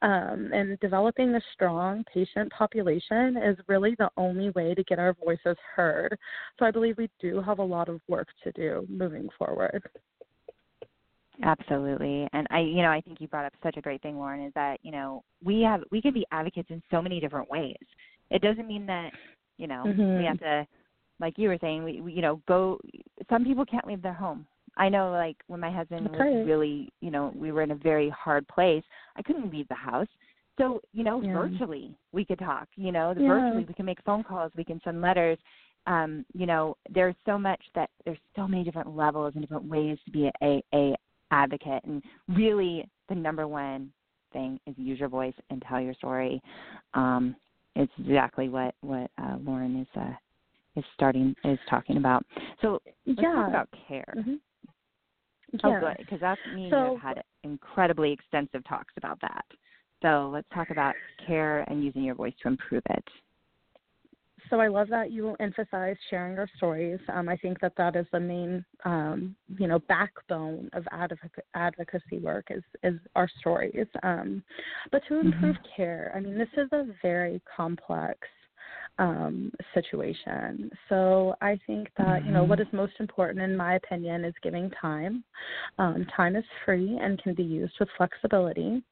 um, 0.02 0.52
and 0.54 0.80
developing 0.80 1.36
a 1.36 1.42
strong 1.54 2.04
patient 2.14 2.52
population 2.52 3.38
is 3.38 3.58
really 3.68 3.96
the 3.98 4.10
only 4.18 4.52
way 4.52 4.74
to 4.74 4.84
get 4.84 5.00
our 5.00 5.14
voices 5.14 5.58
heard. 5.76 6.18
So 6.58 6.66
I 6.66 6.72
believe 6.72 6.98
we 6.98 7.10
do 7.20 7.42
have 7.42 7.60
a 7.60 7.64
lot 7.64 7.90
of 7.90 8.00
work 8.08 8.28
to 8.44 8.52
do 8.52 8.86
moving 8.90 9.30
forward. 9.38 9.84
Absolutely. 11.44 12.28
And 12.34 12.48
I 12.50 12.60
you 12.60 12.82
know, 12.82 12.90
I 12.90 13.02
think 13.02 13.22
you 13.22 13.28
brought 13.28 13.46
up 13.46 13.54
such 13.64 13.78
a 13.78 13.82
great 13.82 14.02
thing, 14.02 14.18
Lauren, 14.18 14.46
is 14.46 14.54
that, 14.56 14.80
you 14.84 14.92
know, 14.92 15.24
we 15.44 15.62
have 15.62 15.82
we 15.92 16.02
can 16.02 16.14
be 16.14 16.26
advocates 16.32 16.70
in 16.70 16.82
so 16.92 17.02
many 17.02 17.20
different 17.20 17.50
ways. 17.50 17.78
It 18.30 18.42
doesn't 18.42 18.68
mean 18.68 18.86
that, 18.88 19.12
you 19.58 19.68
know, 19.68 19.84
mm-hmm. 19.88 20.18
we 20.18 20.26
have 20.26 20.40
to 20.40 20.68
like 21.20 21.38
you 21.38 21.50
were 21.50 21.58
saying, 21.60 21.84
we, 21.84 22.02
we 22.02 22.14
you 22.14 22.22
know, 22.22 22.42
go 22.48 22.80
some 23.30 23.46
people 23.46 23.66
can't 23.66 23.88
leave 23.88 24.02
their 24.02 24.14
home. 24.14 24.46
I 24.80 24.90
know, 24.90 25.12
like 25.12 25.36
when 25.48 25.60
my 25.60 25.70
husband 25.70 26.08
okay. 26.08 26.18
was 26.18 26.48
really, 26.48 26.92
you 27.02 27.12
know, 27.12 27.34
we 27.36 27.52
were 27.52 27.62
in 27.62 27.72
a 27.72 27.76
very 27.76 28.10
hard 28.10 28.48
place. 28.48 28.84
I 29.18 29.22
couldn't 29.22 29.52
leave 29.52 29.68
the 29.68 29.76
house, 29.76 30.08
so 30.58 30.82
you 30.94 31.04
know, 31.04 31.22
yeah. 31.22 31.34
virtually 31.34 31.94
we 32.14 32.26
could 32.26 32.40
talk. 32.40 32.68
You 32.76 32.92
know, 32.92 33.14
yeah. 33.18 33.28
virtually 33.28 33.66
we 33.66 33.74
can 33.74 33.86
make 33.86 34.02
phone 34.06 34.24
calls, 34.24 34.52
we 34.56 34.64
can 34.64 34.82
send 34.84 35.02
letters. 35.02 35.38
Um, 35.86 36.26
you 36.34 36.46
know, 36.46 36.78
there's 36.90 37.16
so 37.26 37.38
much 37.38 37.62
that 37.76 37.90
there's 38.06 38.18
so 38.36 38.48
many 38.48 38.64
different 38.64 38.96
levels 38.96 39.34
and 39.36 39.44
different 39.44 39.66
ways 39.66 39.98
to 40.06 40.12
be 40.12 40.30
a, 40.42 40.64
a 40.74 40.96
advocate, 41.32 41.84
and 41.84 42.02
really 42.30 42.88
the 43.10 43.16
number 43.16 43.48
one 43.48 43.92
thing 44.32 44.60
is 44.66 44.76
use 44.78 45.00
your 45.00 45.10
voice 45.10 45.34
and 45.50 45.64
tell 45.68 45.82
your 45.82 45.94
story. 45.96 46.42
Um, 46.94 47.36
it's 47.76 47.92
exactly 48.00 48.50
what 48.50 48.76
what 48.82 49.12
uh, 49.18 49.38
Lauren 49.44 49.82
is 49.82 49.88
uh, 50.00 50.14
is 50.76 50.86
starting 50.96 51.36
is 51.44 51.60
talking 51.70 51.98
about. 51.98 52.26
So 52.62 52.82
let's 53.06 53.20
yeah. 53.22 53.34
talk 53.34 53.50
about 53.50 53.70
care. 53.88 54.14
Mm-hmm. 54.18 54.36
Oh, 55.64 55.80
good, 55.80 55.98
because 55.98 56.20
that's 56.20 56.42
me 56.56 56.70
so, 56.70 56.98
have 57.02 57.18
had 57.18 57.24
incredibly 57.44 58.12
extensive 58.12 58.64
talks 58.68 58.94
about 58.98 59.20
that. 59.22 59.46
So 60.02 60.30
let's 60.32 60.48
talk 60.54 60.70
about 60.70 60.96
care 61.26 61.62
and 61.70 61.84
using 61.84 62.04
your 62.04 62.16
voice 62.16 62.34
to 62.42 62.48
improve 62.48 62.84
it. 62.90 63.04
So 64.50 64.60
I 64.60 64.68
love 64.68 64.88
that 64.90 65.12
you 65.12 65.36
emphasize 65.40 65.96
sharing 66.10 66.40
our 66.40 66.50
stories. 66.58 67.00
Um, 67.14 67.30
I 67.30 67.38
think 67.38 67.60
that 67.60 67.74
that 67.78 67.96
is 67.96 68.06
the 68.12 68.20
main, 68.20 68.66
um, 68.84 69.36
you 69.58 69.68
know, 69.68 69.80
backbone 69.88 70.70
of 70.74 70.86
advoc- 70.94 71.44
advocacy 71.54 72.20
work 72.20 72.48
is 72.50 72.64
is 72.84 73.00
our 73.16 73.30
stories. 73.40 73.86
Um, 74.02 74.44
but 74.92 75.04
to 75.08 75.20
improve 75.20 75.56
mm-hmm. 75.56 75.76
care, 75.76 76.12
I 76.16 76.20
mean, 76.20 76.38
this 76.38 76.50
is 76.58 76.70
a 76.72 76.88
very 77.02 77.42
complex 77.56 78.20
um, 79.00 79.52
situation. 79.74 80.70
So 80.90 81.34
I 81.42 81.60
think 81.66 81.90
that 81.98 82.26
you 82.26 82.32
know 82.32 82.44
what 82.44 82.60
mm-hmm. 82.60 82.78
most 82.78 82.94
important, 83.00 83.44
in 83.44 83.58
my 83.58 83.76
opinion, 83.76 84.26
is 84.26 84.34
giving 84.44 84.70
time. 84.80 85.24
Um, 85.80 86.06
time 86.16 86.36
is 86.36 86.44
free 86.66 87.00
and 87.02 87.22
can 87.24 87.34
be 87.34 87.44
used 87.44 87.74
with 87.80 87.90
flexibility. 87.98 88.84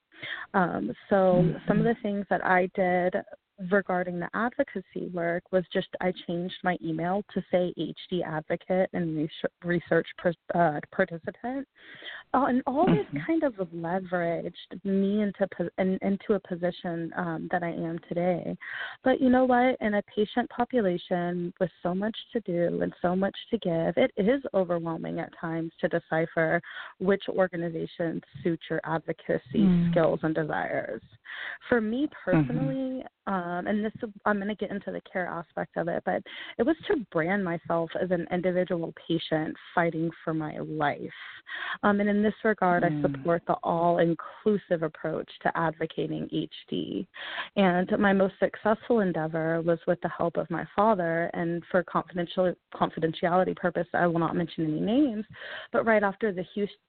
Um, 0.54 0.92
so 1.10 1.16
mm-hmm. 1.16 1.58
some 1.68 1.78
of 1.80 1.84
the 1.84 1.96
things 2.02 2.26
that 2.30 2.44
I 2.44 2.70
did 2.74 3.14
regarding 3.72 4.20
the 4.20 4.30
advocacy 4.34 5.08
work 5.14 5.44
was 5.52 5.64
just 5.74 5.88
I 6.02 6.14
changed 6.28 6.56
my 6.64 6.78
email 6.84 7.24
to 7.34 7.42
say 7.52 7.74
HD 7.78 8.24
advocate 8.26 8.90
and 8.94 9.30
research 9.64 10.08
uh, 10.54 10.80
participant, 10.92 11.68
uh, 12.34 12.46
and 12.48 12.62
all 12.68 12.86
this 12.86 13.06
mm-hmm. 13.08 13.18
kind 13.26 13.44
of 13.44 13.54
leveraged 13.76 14.52
me 14.84 15.22
into 15.22 15.48
in, 15.78 15.98
into 16.02 16.34
a 16.34 16.40
position 16.40 17.12
um, 17.18 17.48
that 17.52 17.64
I 17.64 17.70
am 17.70 18.00
today. 18.08 18.56
But 19.04 19.20
you 19.22 19.30
know 19.30 19.46
what? 19.46 19.78
In 19.82 19.96
a 19.96 20.04
patient 20.04 20.50
population 20.50 21.54
with 21.60 21.72
so 21.82 21.96
much 21.96 22.16
to 22.34 22.40
do 22.42 22.82
and 22.82 22.94
so 23.02 23.16
much 23.16 23.36
to 23.52 23.58
give, 23.58 23.94
it 23.98 24.12
is 24.18 24.42
overwhelming 24.54 25.20
at 25.20 25.34
times 25.40 25.72
to 25.82 25.88
decipher 25.88 26.62
which 27.00 27.24
organization 27.30 28.22
suits 28.44 28.64
your 28.70 28.82
advocacy 28.84 29.42
mm. 29.56 29.92
skills 29.92 30.20
and 30.24 30.36
desires. 30.36 31.02
For 31.70 31.82
me 31.82 32.08
mm-hmm. 32.08 32.32
personally, 32.32 33.04
mm-hmm. 33.28 33.34
um, 33.34 33.68
and 33.68 33.84
this 33.84 33.94
I'm 34.26 34.38
going 34.38 34.48
to 34.48 34.56
get 34.56 34.72
into 34.72 34.92
the 34.92 35.02
care 35.12 35.28
aspect 35.28 35.78
of 35.78 35.88
it, 35.88 36.04
but 36.06 36.22
it 36.58 36.64
was 36.64 36.76
to 36.88 37.06
brand 37.12 37.44
myself 37.44 37.90
as 38.02 38.12
an 38.12 38.28
individual 38.32 38.94
patient 39.08 39.56
fighting 39.74 40.10
for 40.24 40.34
my 40.34 40.58
life. 40.60 41.00
Um, 41.84 42.00
and 42.00 42.10
in 42.10 42.24
this 42.24 42.34
regard, 42.44 42.84
mm. 42.84 43.00
I 43.00 43.02
support 43.02 43.44
the 43.48 43.56
all 43.64 44.00
inclusive 44.00 44.84
approach 44.84 45.30
to 45.44 45.58
advocating 45.58 46.28
HD. 46.72 47.08
And 47.56 47.90
my 48.00 48.14
most 48.14 48.36
successful 48.40 49.00
endeavor 49.00 49.62
was 49.62 49.80
with 49.88 50.00
the 50.02 50.10
help 50.10 50.38
of 50.38 50.50
my 50.50 50.66
father, 50.76 51.30
and 51.34 51.64
for 51.72 51.84
confidential 51.84 52.54
confidentiality 52.74 53.56
purpose, 53.56 53.88
I 53.94 54.08
will 54.08 54.20
not 54.20 54.36
mention 54.36 54.66
any 54.66 54.80
names. 54.80 55.26
But 55.72 55.86
right 55.86 56.04
after 56.04 56.32
the 56.32 56.46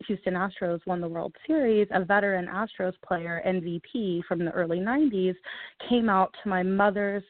Houston 0.07 0.35
Astros 0.35 0.81
won 0.87 1.01
the 1.01 1.09
World 1.09 1.35
Series, 1.47 1.89
a 1.93 2.05
veteran 2.05 2.47
Astros 2.47 2.95
player, 3.07 3.43
MVP 3.47 4.23
from 4.29 4.45
the 4.45 4.51
early 4.53 4.79
90s, 4.79 5.35
came 5.89 6.09
out 6.09 6.35
to 6.43 6.49
my 6.49 6.63
mother's 6.63 7.25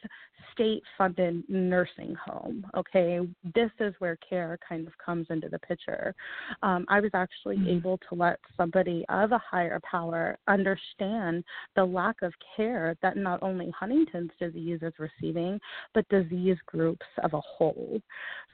state 0.59 0.83
funded 0.97 1.45
nursing 1.49 2.17
home. 2.17 2.67
Okay, 2.77 3.21
this 3.55 3.71
is 3.79 3.95
where 4.01 4.19
care 4.29 4.59
kind 4.69 4.87
of 4.89 4.93
comes 5.05 5.27
into 5.31 5.49
the 5.49 5.59
picture. 5.61 6.15
Um, 6.63 6.85
I 6.89 6.99
was 6.99 7.13
actually 7.15 7.59
mm-hmm. 7.59 7.77
able 7.77 7.99
to 8.09 8.15
let 8.17 8.41
somebody 8.57 9.05
of 9.09 9.31
a 9.31 9.39
higher 9.39 9.81
power 9.89 10.37
understand 10.49 11.45
the 11.77 11.85
lack 11.85 12.17
of 12.23 12.33
care 12.57 12.97
that 13.03 13.17
not 13.17 13.41
only 13.43 13.71
Huntington's 13.79 14.33
disease 14.41 14.81
is 14.83 14.93
receiving, 14.99 15.61
but 15.95 16.09
disease 16.09 16.59
groups 16.67 17.07
of 17.23 17.35
a 17.35 17.41
whole. 17.41 18.01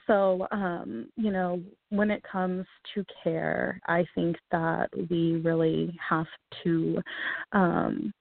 So, 0.07 0.47
um, 0.53 1.09
you 1.17 1.31
know, 1.31 1.63
when 1.89 2.11
it 2.11 2.23
comes 2.31 2.67
to 2.95 3.05
care, 3.23 3.81
I 3.87 4.05
think 4.15 4.37
that 4.53 4.91
we 5.09 5.41
really 5.43 5.97
have 6.07 6.27
to 6.65 7.01
um, 7.53 8.13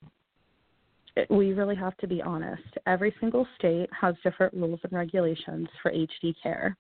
we 1.30 1.54
really 1.54 1.76
have 1.76 1.96
to 1.98 2.08
be 2.08 2.22
honest. 2.22 2.64
Every 2.88 3.14
single 3.20 3.48
state 3.58 3.90
has 4.00 4.16
different 4.24 4.54
rules 4.54 4.80
and 4.84 4.94
regulations 4.94 5.68
for 5.82 5.92
HD 5.92 6.34
care. 6.42 6.76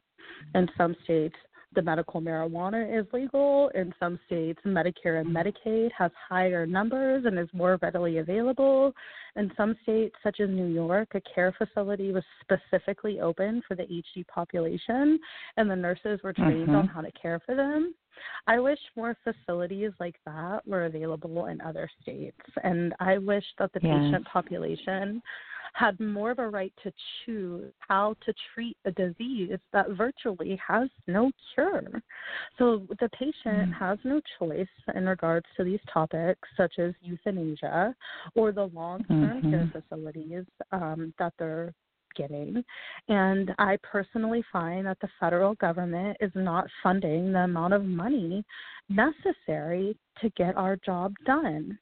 In 0.55 0.67
some 0.77 0.95
states, 1.03 1.35
the 1.75 1.82
medical 1.82 2.22
marijuana 2.22 3.00
is 3.00 3.06
legal. 3.13 3.70
In 3.75 3.94
some 4.00 4.20
states, 4.25 4.60
Medicare 4.65 5.22
and 5.22 5.36
Medicaid 5.36 5.92
has 5.98 6.12
higher 6.30 6.65
numbers 6.65 7.25
and 7.25 7.38
is 7.38 7.48
more 7.53 7.77
readily 7.82 8.18
available. 8.18 8.94
In 9.36 9.51
some 9.58 9.75
states, 9.84 10.15
such 10.24 10.39
as 10.39 10.50
New 10.50 10.68
York, 10.68 11.10
a 11.15 11.22
care 11.22 11.53
facility 11.58 12.12
was 12.12 12.24
specifically 12.42 13.20
open 13.20 13.62
for 13.68 13.75
the 13.75 13.84
HD 13.84 14.25
population, 14.27 15.20
and 15.58 15.70
the 15.70 15.75
nurses 15.75 16.20
were 16.24 16.34
trained 16.34 16.68
mm-hmm. 16.68 16.75
on 16.75 16.88
how 16.88 17.01
to 17.01 17.12
care 17.12 17.39
for 17.46 17.56
them. 17.56 17.94
I 18.48 18.60
wish 18.60 18.80
more 18.96 19.18
facilities 19.24 19.92
like 20.00 20.15
that 20.25 20.68
were 20.68 20.86
available 20.86 21.48
in 21.48 21.60
other 21.62 21.89
states, 22.01 22.38
and 22.63 22.94
I 23.00 23.18
wish 23.18 23.46
that 23.58 23.74
the 23.74 23.80
yes. 23.82 23.98
patient 23.98 24.25
population 24.25 25.22
had 25.74 26.00
more 26.00 26.32
of 26.32 26.39
a 26.39 26.48
right 26.48 26.74
to 26.84 26.92
choose 27.25 27.72
how 27.80 28.15
to 28.25 28.34
treat 28.53 28.77
a 28.86 28.92
disease 28.92 29.58
that 29.72 29.89
virtually 29.92 30.60
has 30.65 30.89
no 31.08 31.32
cure. 31.53 32.01
So 32.58 32.88
the 33.00 33.10
patient 33.10 33.70
mm. 33.70 33.74
has 33.74 33.98
no 34.03 34.22
choice 34.39 34.68
in 34.96 35.06
regards 35.08 35.46
to 35.58 35.63
these 35.63 35.80
topics, 35.92 36.48
such 36.56 36.80
as 36.80 36.94
euthanasia 37.01 37.96
or 38.36 38.51
the 38.51 38.65
long 38.65 39.03
term 39.06 39.42
mm-hmm. 39.42 39.50
care 39.50 39.72
facilities 39.72 40.46
um, 40.72 41.13
that 41.20 41.34
they're 41.38 41.74
getting. 42.15 42.63
And 43.10 43.51
I 43.58 43.77
personally 43.82 44.44
find 44.51 44.86
that 44.86 45.00
the 45.01 45.10
federal 45.20 45.56
government 45.56 46.18
is 46.20 46.32
not 46.36 46.68
funding 46.82 47.34
the 47.34 47.39
amount 47.39 47.74
of 47.74 47.84
money 47.84 48.44
necessary 48.89 49.98
to 50.22 50.30
get 50.32 50.56
our 50.56 50.77
job 50.86 51.13
done. 51.25 51.77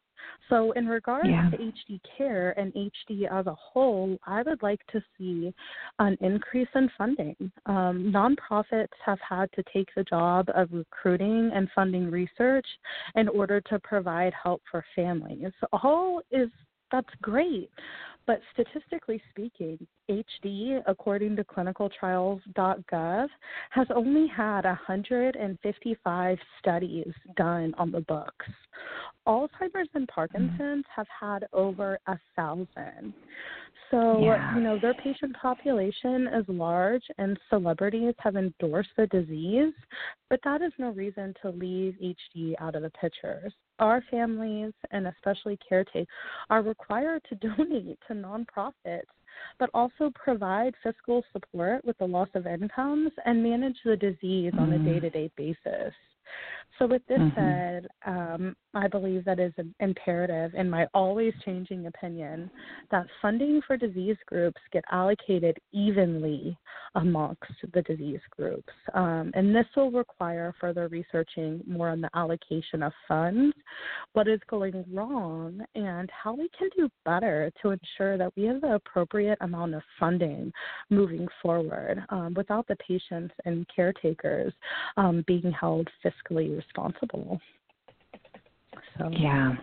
So, 0.49 0.71
in 0.73 0.87
regards 0.87 1.29
yeah. 1.29 1.49
to 1.49 1.57
HD 1.57 1.99
care 2.17 2.51
and 2.59 2.73
HD 2.73 3.31
as 3.31 3.47
a 3.47 3.55
whole, 3.55 4.17
I 4.25 4.43
would 4.43 4.61
like 4.61 4.85
to 4.91 5.01
see 5.17 5.53
an 5.99 6.17
increase 6.21 6.67
in 6.75 6.89
funding. 6.97 7.35
Um, 7.65 8.11
nonprofits 8.13 8.87
have 9.05 9.19
had 9.27 9.49
to 9.53 9.63
take 9.73 9.89
the 9.95 10.03
job 10.03 10.47
of 10.53 10.69
recruiting 10.71 11.51
and 11.53 11.69
funding 11.73 12.11
research 12.11 12.67
in 13.15 13.27
order 13.29 13.61
to 13.61 13.79
provide 13.79 14.33
help 14.41 14.61
for 14.69 14.83
families. 14.95 15.51
All 15.71 16.21
is 16.31 16.49
that's 16.91 17.09
great. 17.21 17.69
But 18.27 18.39
statistically 18.53 19.21
speaking, 19.31 19.79
HD, 20.09 20.81
according 20.85 21.35
to 21.37 21.43
clinicaltrials.gov, 21.43 23.27
has 23.71 23.87
only 23.93 24.27
had 24.27 24.65
155 24.65 26.37
studies 26.59 27.13
done 27.35 27.73
on 27.77 27.91
the 27.91 28.01
books. 28.01 28.45
Alzheimer's 29.27 29.89
and 29.93 30.07
Parkinson's 30.07 30.85
have 30.95 31.07
had 31.19 31.45
over 31.53 31.99
a 32.07 32.17
thousand. 32.35 33.13
So, 33.91 34.23
yeah. 34.23 34.55
you 34.55 34.61
know, 34.61 34.79
their 34.79 34.93
patient 34.93 35.35
population 35.39 36.27
is 36.27 36.45
large 36.47 37.03
and 37.17 37.37
celebrities 37.49 38.13
have 38.19 38.37
endorsed 38.37 38.89
the 38.95 39.05
disease, 39.07 39.73
but 40.29 40.39
that 40.45 40.61
is 40.61 40.71
no 40.77 40.91
reason 40.91 41.33
to 41.41 41.49
leave 41.49 41.95
HD 42.01 42.53
out 42.59 42.75
of 42.75 42.83
the 42.83 42.89
pictures. 42.91 43.51
Our 43.79 44.01
families 44.09 44.71
and 44.91 45.07
especially 45.07 45.59
caretakers 45.67 46.07
are 46.49 46.61
required 46.61 47.21
to 47.29 47.35
donate 47.57 47.99
to 48.07 48.13
nonprofits 48.13 49.11
but 49.59 49.69
also 49.73 50.11
provide 50.13 50.73
fiscal 50.83 51.23
support 51.31 51.83
with 51.85 51.97
the 51.97 52.05
loss 52.05 52.27
of 52.35 52.45
incomes 52.45 53.11
and 53.25 53.41
manage 53.41 53.77
the 53.83 53.95
disease 53.95 54.53
mm. 54.53 54.59
on 54.59 54.73
a 54.73 54.79
day 54.79 54.99
to 54.99 55.09
day 55.09 55.31
basis. 55.37 55.93
So, 56.81 56.87
with 56.87 57.05
this 57.07 57.19
mm-hmm. 57.19 57.39
said, 57.39 57.87
um, 58.07 58.55
I 58.73 58.87
believe 58.87 59.23
that 59.25 59.39
is 59.39 59.53
imperative, 59.79 60.55
in 60.55 60.67
my 60.67 60.87
always 60.95 61.31
changing 61.45 61.85
opinion, 61.85 62.49
that 62.89 63.05
funding 63.21 63.61
for 63.67 63.77
disease 63.77 64.17
groups 64.25 64.59
get 64.73 64.83
allocated 64.91 65.57
evenly 65.71 66.57
amongst 66.95 67.43
the 67.73 67.83
disease 67.83 68.19
groups. 68.31 68.73
Um, 68.95 69.29
and 69.35 69.53
this 69.53 69.67
will 69.75 69.91
require 69.91 70.55
further 70.59 70.87
researching 70.87 71.61
more 71.67 71.89
on 71.89 72.01
the 72.01 72.09
allocation 72.15 72.81
of 72.81 72.93
funds, 73.07 73.55
what 74.13 74.27
is 74.27 74.39
going 74.49 74.83
wrong, 74.91 75.61
and 75.75 76.09
how 76.11 76.33
we 76.33 76.49
can 76.57 76.69
do 76.75 76.89
better 77.05 77.51
to 77.61 77.69
ensure 77.69 78.17
that 78.17 78.35
we 78.35 78.43
have 78.45 78.61
the 78.61 78.73
appropriate 78.73 79.37
amount 79.41 79.75
of 79.75 79.83
funding 79.99 80.51
moving 80.89 81.27
forward 81.43 82.03
um, 82.09 82.33
without 82.35 82.67
the 82.67 82.75
patients 82.77 83.35
and 83.45 83.67
caretakers 83.73 84.51
um, 84.97 85.23
being 85.27 85.51
held 85.51 85.87
fiscally 86.03 86.49
responsible. 86.49 86.70
So 88.97 89.09
yeah, 89.11 89.53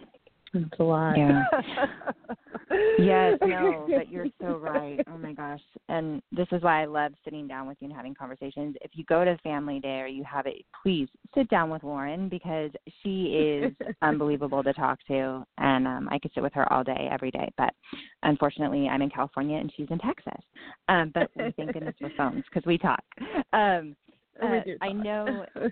it's 0.55 0.79
a 0.79 0.83
lot. 0.83 1.17
Yeah. 1.17 1.45
yes, 2.99 3.39
no, 3.47 3.89
but 3.91 4.11
you're 4.11 4.27
so 4.41 4.57
right. 4.57 5.01
Oh 5.09 5.17
my 5.17 5.33
gosh. 5.33 5.61
And 5.89 6.23
this 6.33 6.47
is 6.53 6.63
why 6.63 6.83
I 6.83 6.87
love 6.87 7.13
sitting 7.25 7.47
down 7.47 7.67
with 7.67 7.77
you 7.81 7.89
and 7.89 7.97
having 7.97 8.15
conversations. 8.15 8.77
If 8.81 8.93
you 8.95 9.05
go 9.05 9.25
to 9.25 9.37
Family 9.39 9.81
Day 9.81 10.01
or 10.01 10.07
you 10.07 10.25
have 10.25 10.47
it, 10.47 10.65
please 10.83 11.09
sit 11.35 11.49
down 11.49 11.71
with 11.71 11.83
Lauren 11.83 12.29
because 12.29 12.71
she 13.03 13.25
is 13.27 13.73
unbelievable 14.03 14.63
to 14.63 14.73
talk 14.73 14.99
to. 15.09 15.45
And 15.59 15.87
um, 15.87 16.09
I 16.11 16.19
could 16.19 16.33
sit 16.35 16.43
with 16.43 16.55
her 16.55 16.71
all 16.73 16.85
day, 16.85 17.09
every 17.11 17.31
day. 17.31 17.51
But 17.57 17.75
unfortunately, 18.23 18.89
I'm 18.89 19.03
in 19.03 19.11
California 19.11 19.59
and 19.59 19.73
she's 19.77 19.89
in 19.91 19.99
Texas. 19.99 20.43
Um, 20.89 21.11
but 21.15 21.31
we 21.37 21.53
thank 21.57 21.73
goodness 21.73 21.97
for 22.01 22.11
phones 22.17 22.45
because 22.49 22.67
we 22.67 22.79
talk. 22.79 23.03
Um, 23.53 23.97
uh, 24.43 24.61
I 24.81 24.93
know. 24.93 25.45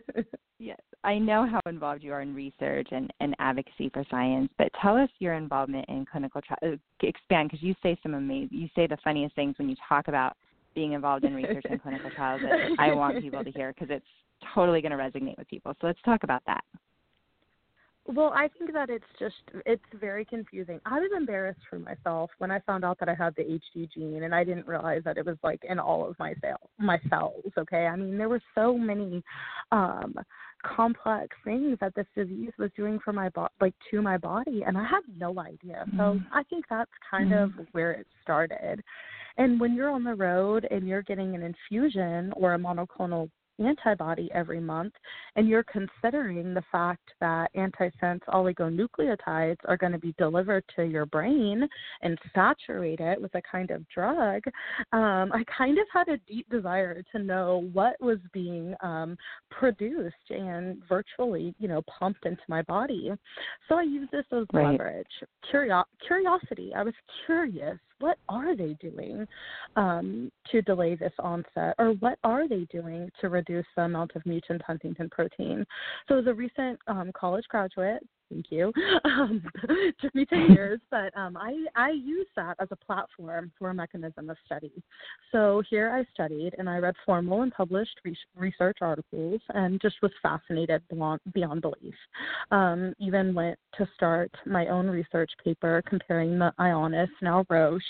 yes, 0.58 0.80
I 1.04 1.18
know 1.18 1.46
how 1.46 1.60
involved 1.66 2.02
you 2.02 2.12
are 2.12 2.22
in 2.22 2.34
research 2.34 2.88
and, 2.90 3.12
and 3.20 3.34
advocacy 3.38 3.90
for 3.92 4.04
science. 4.10 4.50
But 4.58 4.68
tell 4.80 4.96
us 4.96 5.10
your 5.18 5.34
involvement 5.34 5.86
in 5.88 6.04
clinical 6.10 6.40
trials. 6.40 6.78
Uh, 7.02 7.06
expand 7.06 7.50
because 7.50 7.62
you 7.62 7.74
say 7.82 7.96
some 8.02 8.14
amazing. 8.14 8.56
You 8.56 8.68
say 8.74 8.86
the 8.86 8.98
funniest 9.04 9.34
things 9.34 9.54
when 9.58 9.68
you 9.68 9.76
talk 9.88 10.08
about 10.08 10.36
being 10.74 10.92
involved 10.92 11.24
in 11.24 11.34
research 11.34 11.64
and 11.68 11.80
clinical 11.80 12.10
trials 12.10 12.42
that 12.42 12.70
I 12.78 12.92
want 12.92 13.20
people 13.22 13.42
to 13.42 13.50
hear 13.50 13.72
because 13.72 13.88
it's 13.90 14.06
totally 14.54 14.80
going 14.80 14.92
to 14.92 14.98
resonate 14.98 15.38
with 15.38 15.48
people. 15.48 15.72
So 15.80 15.86
let's 15.86 16.02
talk 16.04 16.22
about 16.22 16.42
that. 16.46 16.62
Well, 18.08 18.32
I 18.34 18.48
think 18.48 18.72
that 18.72 18.88
it's 18.88 19.04
just 19.18 19.34
it's 19.64 19.82
very 20.00 20.24
confusing. 20.24 20.80
I 20.86 21.00
was 21.00 21.10
embarrassed 21.16 21.60
for 21.68 21.78
myself 21.78 22.30
when 22.38 22.50
I 22.50 22.60
found 22.60 22.84
out 22.84 22.98
that 23.00 23.08
I 23.08 23.14
had 23.14 23.34
the 23.36 23.42
HD 23.42 23.90
gene 23.92 24.22
and 24.22 24.34
I 24.34 24.44
didn't 24.44 24.66
realize 24.66 25.02
that 25.04 25.18
it 25.18 25.26
was 25.26 25.36
like 25.42 25.60
in 25.68 25.78
all 25.78 26.08
of 26.08 26.18
my 26.18 26.34
cells 26.40 26.70
my 26.78 27.00
cells, 27.08 27.44
okay? 27.58 27.86
I 27.86 27.96
mean, 27.96 28.16
there 28.16 28.28
were 28.28 28.42
so 28.54 28.76
many 28.76 29.22
um 29.72 30.14
complex 30.64 31.36
things 31.44 31.78
that 31.80 31.94
this 31.94 32.06
disease 32.14 32.50
was 32.58 32.70
doing 32.76 32.98
for 33.04 33.12
my 33.12 33.28
body 33.30 33.52
like 33.60 33.74
to 33.90 34.02
my 34.02 34.16
body 34.16 34.62
and 34.66 34.78
I 34.78 34.84
had 34.84 35.02
no 35.16 35.38
idea. 35.38 35.84
So, 35.90 35.96
mm-hmm. 35.96 36.32
I 36.32 36.42
think 36.44 36.64
that's 36.70 36.90
kind 37.10 37.30
mm-hmm. 37.30 37.60
of 37.60 37.66
where 37.72 37.92
it 37.92 38.06
started. 38.22 38.82
And 39.38 39.60
when 39.60 39.74
you're 39.74 39.90
on 39.90 40.04
the 40.04 40.14
road 40.14 40.66
and 40.70 40.88
you're 40.88 41.02
getting 41.02 41.34
an 41.34 41.42
infusion 41.42 42.32
or 42.36 42.54
a 42.54 42.58
monoclonal 42.58 43.28
antibody 43.58 44.30
every 44.32 44.60
month, 44.60 44.92
and 45.36 45.48
you're 45.48 45.64
considering 45.64 46.54
the 46.54 46.62
fact 46.70 47.10
that 47.20 47.54
antisense 47.54 48.20
oligonucleotides 48.28 49.58
are 49.64 49.76
going 49.76 49.92
to 49.92 49.98
be 49.98 50.14
delivered 50.18 50.64
to 50.76 50.84
your 50.84 51.06
brain 51.06 51.66
and 52.02 52.18
saturate 52.34 53.00
it 53.00 53.20
with 53.20 53.34
a 53.34 53.42
kind 53.50 53.70
of 53.70 53.88
drug, 53.88 54.42
um, 54.92 55.32
I 55.32 55.44
kind 55.56 55.78
of 55.78 55.86
had 55.92 56.08
a 56.08 56.18
deep 56.28 56.48
desire 56.50 57.02
to 57.12 57.18
know 57.18 57.68
what 57.72 58.00
was 58.00 58.18
being 58.32 58.74
um, 58.82 59.16
produced 59.50 60.14
and 60.30 60.82
virtually, 60.88 61.54
you 61.58 61.68
know, 61.68 61.82
pumped 61.98 62.26
into 62.26 62.42
my 62.48 62.62
body. 62.62 63.10
So 63.68 63.76
I 63.76 63.82
used 63.82 64.12
this 64.12 64.24
as 64.32 64.46
right. 64.52 64.72
leverage. 64.72 65.06
Curio- 65.50 65.84
curiosity. 66.06 66.72
I 66.74 66.82
was 66.82 66.94
curious 67.26 67.78
what 68.00 68.18
are 68.28 68.56
they 68.56 68.76
doing 68.80 69.26
um, 69.76 70.30
to 70.50 70.62
delay 70.62 70.94
this 70.94 71.12
onset, 71.18 71.74
or 71.78 71.90
what 72.00 72.18
are 72.24 72.48
they 72.48 72.66
doing 72.70 73.10
to 73.20 73.28
reduce 73.28 73.66
the 73.76 73.82
amount 73.82 74.12
of 74.14 74.24
mutant 74.26 74.62
Huntington 74.62 75.08
protein? 75.10 75.64
So, 76.08 76.18
as 76.18 76.26
a 76.26 76.34
recent 76.34 76.78
um, 76.86 77.10
college 77.14 77.44
graduate, 77.48 78.02
thank 78.30 78.46
you. 78.50 78.72
Um, 79.04 79.42
took 80.00 80.14
me 80.14 80.26
10 80.26 80.52
years, 80.52 80.80
but 80.90 81.16
um, 81.16 81.36
I, 81.36 81.64
I 81.74 81.90
use 81.90 82.26
that 82.34 82.56
as 82.58 82.68
a 82.70 82.76
platform 82.76 83.52
for 83.58 83.70
a 83.70 83.74
mechanism 83.74 84.28
of 84.28 84.36
study. 84.44 84.72
So 85.32 85.62
here 85.70 85.90
I 85.90 86.04
studied 86.12 86.54
and 86.58 86.68
I 86.68 86.78
read 86.78 86.94
formal 87.04 87.42
and 87.42 87.52
published 87.52 87.98
re- 88.04 88.16
research 88.36 88.78
articles 88.80 89.40
and 89.50 89.80
just 89.80 89.96
was 90.02 90.10
fascinated 90.22 90.82
beyond, 90.90 91.20
beyond 91.34 91.62
belief. 91.62 91.94
Um, 92.50 92.94
even 92.98 93.34
went 93.34 93.58
to 93.78 93.88
start 93.94 94.30
my 94.44 94.66
own 94.66 94.88
research 94.88 95.30
paper 95.42 95.82
comparing 95.86 96.38
the 96.38 96.52
Ionis, 96.58 97.08
now 97.22 97.44
Roche, 97.48 97.82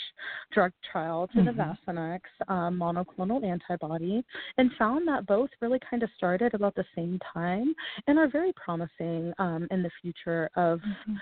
drug 0.53 0.73
trial 0.93 1.29
to 1.29 1.39
mm-hmm. 1.39 1.47
the 1.47 1.53
Vaccinex 1.93 2.21
um, 2.49 2.79
monoclonal 2.79 3.45
antibody 3.45 4.23
and 4.59 4.71
found 4.79 5.09
that 5.09 5.27
both 5.27 5.51
really 5.61 5.81
kind 5.89 6.03
of 6.03 6.11
started 6.17 6.55
about 6.55 6.75
the 6.75 6.85
same 6.95 7.19
time 7.33 7.75
and 8.07 8.19
are 8.19 8.29
very 8.29 8.53
promising 8.53 9.33
um, 9.39 9.67
in 9.71 9.83
the 9.83 9.91
future 10.03 10.26
of 10.57 10.81
mm-hmm. 10.81 11.15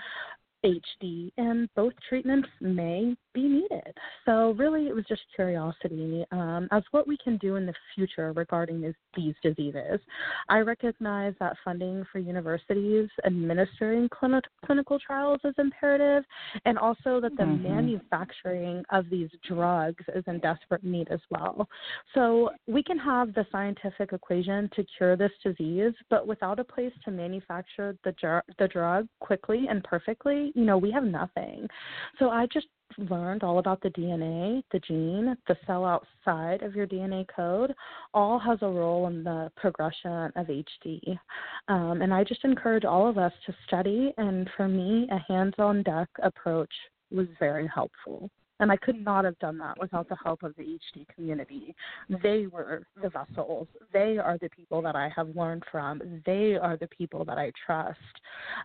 HD, 0.65 1.31
and 1.37 1.69
both 1.75 1.93
treatments 2.09 2.47
may 2.59 3.15
be 3.33 3.43
needed. 3.43 3.93
So, 4.25 4.55
really, 4.57 4.87
it 4.87 4.95
was 4.95 5.05
just 5.07 5.21
curiosity 5.35 6.25
um, 6.31 6.67
as 6.71 6.83
what 6.91 7.07
we 7.07 7.17
can 7.23 7.37
do 7.37 7.55
in 7.55 7.65
the 7.65 7.73
future 7.93 8.31
regarding 8.33 8.81
this, 8.81 8.95
these 9.15 9.35
diseases. 9.43 9.99
I 10.49 10.59
recognize 10.59 11.33
that 11.39 11.57
funding 11.63 12.05
for 12.11 12.19
universities 12.19 13.09
administering 13.25 14.09
clin- 14.09 14.41
clinical 14.65 14.97
trials 14.99 15.41
is 15.43 15.53
imperative, 15.57 16.23
and 16.65 16.77
also 16.79 17.19
that 17.19 17.35
the 17.37 17.43
mm-hmm. 17.43 17.63
manufacturing 17.63 18.83
of 18.91 19.09
these 19.09 19.29
drugs 19.47 20.03
is 20.15 20.23
in 20.27 20.39
desperate 20.39 20.83
need 20.83 21.09
as 21.11 21.21
well. 21.29 21.67
So, 22.13 22.49
we 22.67 22.81
can 22.81 22.97
have 22.97 23.33
the 23.33 23.45
scientific 23.51 24.13
equation 24.13 24.69
to 24.75 24.85
cure 24.97 25.15
this 25.15 25.31
disease, 25.43 25.93
but 26.09 26.25
without 26.25 26.59
a 26.59 26.63
place 26.63 26.93
to 27.03 27.11
manufacture 27.11 27.95
the, 28.03 28.41
the 28.57 28.67
drug 28.67 29.07
quickly 29.19 29.65
and 29.69 29.83
perfectly, 29.83 30.51
you 30.55 30.65
know, 30.65 30.77
we 30.77 30.91
have 30.91 31.03
nothing. 31.03 31.67
So 32.17 32.29
I 32.29 32.47
just 32.47 32.67
learned 32.97 33.43
all 33.43 33.59
about 33.59 33.81
the 33.81 33.89
DNA, 33.89 34.63
the 34.71 34.79
gene, 34.79 35.35
the 35.47 35.57
cell 35.67 35.85
outside 35.85 36.63
of 36.63 36.75
your 36.75 36.87
DNA 36.87 37.25
code, 37.35 37.73
all 38.13 38.39
has 38.39 38.57
a 38.61 38.67
role 38.67 39.07
in 39.07 39.23
the 39.23 39.51
progression 39.57 40.31
of 40.35 40.47
HD. 40.47 41.19
Um, 41.67 42.01
and 42.01 42.13
I 42.13 42.23
just 42.23 42.43
encourage 42.43 42.85
all 42.85 43.07
of 43.07 43.17
us 43.17 43.33
to 43.45 43.55
study, 43.67 44.13
and 44.17 44.49
for 44.55 44.67
me, 44.67 45.07
a 45.11 45.19
hands 45.31 45.55
on 45.59 45.83
deck 45.83 46.07
approach 46.23 46.71
was 47.11 47.27
very 47.37 47.69
helpful. 47.73 48.29
And 48.59 48.71
I 48.71 48.77
could 48.77 49.03
not 49.03 49.25
have 49.25 49.37
done 49.39 49.57
that 49.57 49.77
without 49.79 50.07
the 50.07 50.15
help 50.23 50.43
of 50.43 50.55
the 50.55 50.63
HD 50.63 51.05
community. 51.13 51.75
They 52.23 52.47
were 52.47 52.87
the 53.01 53.09
vessels. 53.09 53.67
They 53.91 54.17
are 54.17 54.37
the 54.41 54.49
people 54.49 54.81
that 54.83 54.95
I 54.95 55.09
have 55.15 55.35
learned 55.35 55.63
from. 55.71 56.21
They 56.25 56.55
are 56.55 56.77
the 56.77 56.87
people 56.87 57.25
that 57.25 57.37
I 57.37 57.51
trust 57.65 57.99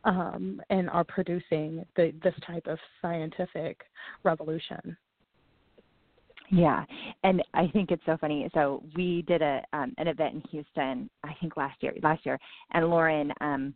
um, 0.04 0.62
and 0.70 0.88
are 0.90 1.04
producing 1.04 1.84
the, 1.96 2.12
this 2.22 2.34
type 2.46 2.66
of 2.66 2.78
scientific 3.02 3.80
revolution. 4.22 4.96
Yeah, 6.52 6.84
and 7.22 7.42
I 7.54 7.68
think 7.68 7.92
it's 7.92 8.02
so 8.06 8.16
funny. 8.20 8.48
So 8.54 8.82
we 8.96 9.22
did 9.22 9.40
a 9.40 9.62
um, 9.72 9.94
an 9.98 10.08
event 10.08 10.34
in 10.34 10.40
Houston, 10.50 11.08
I 11.22 11.32
think 11.40 11.56
last 11.56 11.80
year, 11.80 11.94
last 12.02 12.26
year, 12.26 12.40
and 12.72 12.90
Lauren 12.90 13.32
um, 13.40 13.72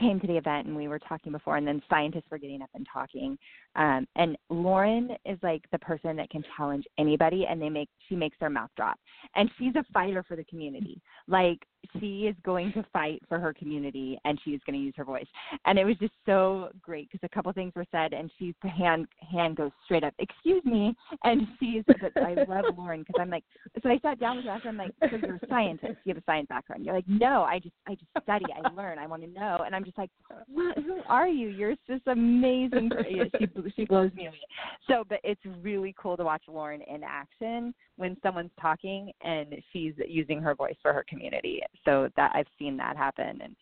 came 0.00 0.20
to 0.20 0.26
the 0.26 0.36
event 0.36 0.66
and 0.66 0.76
we 0.76 0.88
were 0.88 0.98
talking 0.98 1.32
before 1.32 1.56
and 1.56 1.66
then 1.66 1.82
scientists 1.88 2.24
were 2.30 2.38
getting 2.38 2.62
up 2.62 2.70
and 2.74 2.86
talking 2.92 3.38
um 3.76 4.06
and 4.16 4.36
lauren 4.50 5.10
is 5.24 5.38
like 5.42 5.62
the 5.72 5.78
person 5.78 6.16
that 6.16 6.30
can 6.30 6.44
challenge 6.56 6.84
anybody 6.98 7.46
and 7.48 7.60
they 7.60 7.68
make 7.68 7.88
she 8.08 8.16
makes 8.16 8.36
their 8.40 8.50
mouth 8.50 8.70
drop. 8.76 8.98
And 9.34 9.50
she's 9.58 9.74
a 9.76 9.84
fighter 9.92 10.24
for 10.26 10.36
the 10.36 10.44
community. 10.44 11.00
Like 11.28 11.58
she 12.00 12.26
is 12.26 12.34
going 12.44 12.72
to 12.72 12.84
fight 12.92 13.20
for 13.28 13.38
her 13.38 13.52
community 13.52 14.18
and 14.24 14.40
she 14.44 14.50
is 14.50 14.60
going 14.66 14.78
to 14.78 14.84
use 14.84 14.94
her 14.96 15.04
voice. 15.04 15.26
And 15.66 15.78
it 15.78 15.84
was 15.84 15.96
just 15.98 16.14
so 16.24 16.70
great 16.80 17.10
because 17.10 17.26
a 17.26 17.34
couple 17.34 17.52
things 17.52 17.72
were 17.76 17.84
said 17.90 18.12
and 18.12 18.30
she's 18.38 18.54
hand 18.62 19.06
hand 19.32 19.56
goes 19.56 19.70
straight 19.84 20.04
up 20.04 20.14
excuse 20.18 20.64
me 20.64 20.94
and 21.24 21.46
she's 21.60 21.82
i 22.16 22.34
love 22.48 22.64
lauren 22.76 23.00
because 23.00 23.20
i'm 23.20 23.30
like 23.30 23.44
so 23.82 23.88
i 23.90 23.98
sat 24.00 24.18
down 24.18 24.36
with 24.36 24.44
her 24.46 24.50
after 24.52 24.68
i'm 24.68 24.76
like 24.76 24.92
so 25.00 25.16
you're 25.16 25.36
a 25.36 25.48
scientist. 25.48 25.96
You 26.04 26.14
have 26.14 26.18
a 26.18 26.24
science 26.24 26.46
background. 26.48 26.84
You're 26.84 26.94
like 26.94 27.08
no 27.08 27.42
i 27.42 27.58
just 27.58 27.74
i 27.86 27.94
just 27.94 28.10
study 28.22 28.44
i 28.54 28.68
learn 28.70 28.98
i 28.98 29.06
want 29.06 29.22
to 29.22 29.28
know. 29.28 29.62
And 29.64 29.74
i'm 29.74 29.84
just 29.84 29.98
like 29.98 30.10
what? 30.48 30.78
Who 30.78 31.00
are 31.06 31.28
you? 31.28 31.48
You're 31.48 31.74
this 31.88 32.00
amazing 32.06 32.90
she 33.38 33.46
she 33.76 33.84
blows 33.84 34.12
me 34.14 34.26
away 34.26 34.40
so 34.88 35.04
but 35.08 35.20
it's 35.24 35.40
really 35.62 35.94
cool 35.98 36.16
to 36.16 36.24
watch 36.24 36.42
lauren 36.48 36.80
in 36.82 37.02
action 37.02 37.74
when 37.96 38.16
someone's 38.22 38.50
talking 38.60 39.12
and 39.22 39.54
she's 39.72 39.94
using 40.08 40.40
her 40.40 40.54
voice 40.54 40.76
for 40.82 40.92
her 40.92 41.04
community 41.08 41.60
so 41.84 42.08
that 42.16 42.32
I've 42.34 42.46
seen 42.58 42.76
that 42.78 42.96
happen, 42.96 43.40
and 43.42 43.56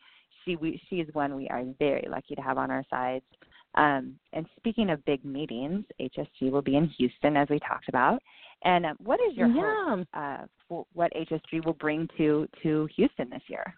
she 0.44 0.56
we, 0.56 0.80
she 0.88 0.96
is 0.96 1.14
one 1.14 1.34
we 1.34 1.48
are 1.48 1.62
very 1.78 2.06
lucky 2.08 2.34
to 2.34 2.42
have 2.42 2.58
on 2.58 2.70
our 2.70 2.84
sides. 2.90 3.24
Um, 3.74 4.16
and 4.32 4.46
speaking 4.56 4.90
of 4.90 5.04
big 5.04 5.24
meetings, 5.24 5.84
HSG 6.00 6.50
will 6.50 6.62
be 6.62 6.76
in 6.76 6.88
Houston 6.98 7.36
as 7.36 7.48
we 7.48 7.58
talked 7.60 7.88
about. 7.88 8.20
And 8.64 8.86
uh, 8.86 8.94
what 8.98 9.18
is 9.20 9.36
your 9.36 9.48
yeah. 9.48 9.96
hope 9.96 10.06
uh, 10.14 10.46
for 10.68 10.86
what 10.92 11.12
HSG 11.14 11.64
will 11.64 11.72
bring 11.74 12.08
to 12.18 12.46
to 12.62 12.88
Houston 12.96 13.30
this 13.30 13.42
year? 13.48 13.74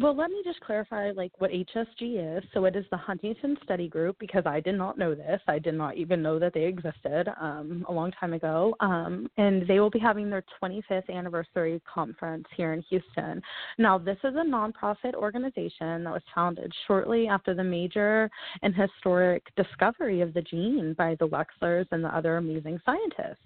Well, 0.00 0.14
let 0.14 0.30
me 0.30 0.42
just 0.44 0.60
clarify 0.60 1.10
like 1.10 1.32
what 1.38 1.50
HSG 1.50 2.38
is. 2.38 2.44
So 2.54 2.66
it 2.66 2.76
is 2.76 2.84
the 2.92 2.96
Huntington 2.96 3.56
Study 3.64 3.88
Group 3.88 4.16
because 4.20 4.44
I 4.46 4.60
did 4.60 4.76
not 4.76 4.96
know 4.96 5.12
this. 5.12 5.40
I 5.48 5.58
did 5.58 5.74
not 5.74 5.96
even 5.96 6.22
know 6.22 6.38
that 6.38 6.54
they 6.54 6.66
existed 6.66 7.28
um, 7.40 7.84
a 7.88 7.92
long 7.92 8.12
time 8.12 8.32
ago. 8.32 8.76
Um, 8.78 9.28
and 9.38 9.66
they 9.66 9.80
will 9.80 9.90
be 9.90 9.98
having 9.98 10.30
their 10.30 10.44
25th 10.62 11.10
anniversary 11.10 11.82
conference 11.92 12.46
here 12.56 12.74
in 12.74 12.82
Houston. 12.82 13.42
Now, 13.78 13.98
this 13.98 14.18
is 14.22 14.36
a 14.36 14.44
nonprofit 14.46 15.14
organization 15.14 16.04
that 16.04 16.12
was 16.12 16.22
founded 16.32 16.72
shortly 16.86 17.26
after 17.26 17.52
the 17.52 17.64
major 17.64 18.30
and 18.62 18.76
historic 18.76 19.42
discovery 19.56 20.20
of 20.20 20.32
the 20.32 20.42
gene 20.42 20.94
by 20.96 21.16
the 21.18 21.26
Wexlers 21.26 21.86
and 21.90 22.04
the 22.04 22.16
other 22.16 22.36
amazing 22.36 22.78
scientists. 22.86 23.42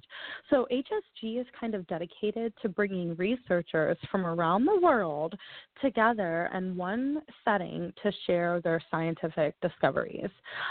So 0.51 0.67
HSG 0.71 1.41
is 1.41 1.47
kind 1.59 1.75
of 1.75 1.87
dedicated 1.87 2.53
to 2.61 2.69
bringing 2.69 3.17
researchers 3.17 3.97
from 4.11 4.27
around 4.27 4.67
the 4.67 4.79
world 4.83 5.35
together 5.81 6.42
together 6.43 6.57
in 6.57 6.77
one 6.77 7.23
setting 7.45 7.93
to 8.03 8.13
share 8.27 8.61
their 8.61 8.81
scientific 8.91 9.55
discoveries. 9.61 10.31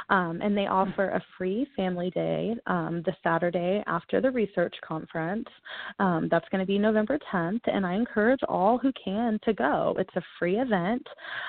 Um, 0.09 0.39
and 0.41 0.55
they 0.55 0.67
offer 0.67 1.09
a 1.09 1.21
free 1.37 1.67
family 1.75 2.09
day 2.11 2.55
um, 2.67 3.03
the 3.05 3.13
Saturday 3.23 3.83
after 3.87 4.21
the 4.21 4.31
research 4.31 4.75
conference. 4.85 5.47
Um, 5.99 6.27
that's 6.29 6.47
going 6.49 6.59
to 6.59 6.65
be 6.65 6.77
November 6.77 7.19
10th, 7.33 7.61
and 7.65 7.85
I 7.85 7.93
encourage 7.93 8.41
all 8.47 8.77
who 8.77 8.91
can 9.03 9.39
to 9.43 9.53
go. 9.53 9.95
It's 9.99 10.15
a 10.15 10.21
free 10.39 10.59
event. 10.59 11.05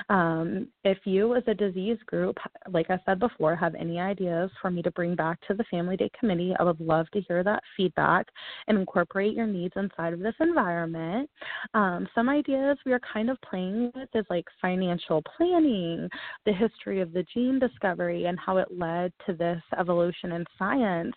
Um, 0.09 0.69
if 0.85 0.99
you, 1.05 1.37
as 1.37 1.45
a 1.47 1.55
disease 1.55 1.99
group, 2.07 2.37
like 2.71 2.91
I 2.91 2.99
said 3.07 3.19
before, 3.19 3.57
have 3.57 3.75
any 3.75 4.01
ideas 4.01 4.51
for 4.61 4.71
me 4.71 4.83
to 4.83 4.91
bring 4.93 5.15
back 5.15 5.39
to 5.49 5.55
the 5.55 5.65
Family 5.71 5.97
Day 5.97 6.11
Committee, 6.19 6.55
I 6.59 6.65
would 6.65 6.81
love 6.81 7.09
to 7.13 7.21
hear 7.23 7.43
that 7.45 7.63
feedback 7.77 8.27
and 8.69 8.79
incorporate 8.79 9.35
your 9.35 9.47
needs 9.47 9.75
inside 9.77 10.13
of 10.13 10.21
this 10.21 10.35
environment. 10.41 11.29
Um, 11.75 12.09
some 12.15 12.29
ideas 12.29 12.79
we 12.85 12.93
are 12.93 13.01
kind 13.13 13.31
of 13.31 13.39
playing 13.43 13.93
with 13.95 14.09
is 14.15 14.27
like 14.31 14.47
financial 14.61 15.23
planning, 15.37 16.09
the 16.45 16.53
history 16.53 17.01
of 17.01 17.13
the 17.13 17.25
gene 17.35 17.59
discovery, 17.59 18.27
and 18.27 18.39
how 18.39 18.57
it 18.59 18.69
led 18.71 19.13
to 19.27 19.33
this 19.35 19.63
evolution 19.79 20.33
in 20.33 20.45
science. 20.59 21.15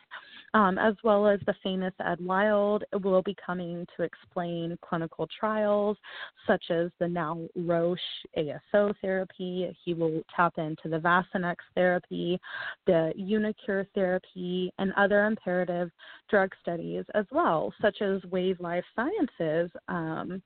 Um, 0.54 0.78
as 0.78 0.94
well 1.04 1.28
as 1.28 1.42
the 1.46 1.56
famous 1.62 1.94
Ed 2.00 2.20
Wild 2.22 2.86
will 3.04 3.22
be 3.22 3.36
coming 3.46 3.86
to 3.98 4.04
explain 4.04 4.78
clinical 4.82 5.28
trials 5.38 5.98
such 6.48 6.64
as 6.70 6.92
the 6.98 7.10
now 7.10 7.42
Roche 7.58 8.00
ASO 8.38 8.94
therapy. 9.02 9.76
He 9.84 9.94
will 9.94 10.22
tap 10.34 10.54
into 10.58 10.88
the 10.88 11.00
Vaccinex 11.00 11.56
therapy, 11.76 12.40
the 12.86 13.12
uniQure 13.20 13.86
therapy, 13.94 14.72
and 14.80 14.94
other 14.94 15.26
imperative 15.26 15.92
drug 16.30 16.52
studies 16.62 17.04
as 17.16 17.26
well, 17.32 17.74
such 17.82 18.02
as 18.02 18.24
Wave 18.32 18.62
Life 18.62 18.86
Sciences. 18.96 19.70
Um, 19.90 20.42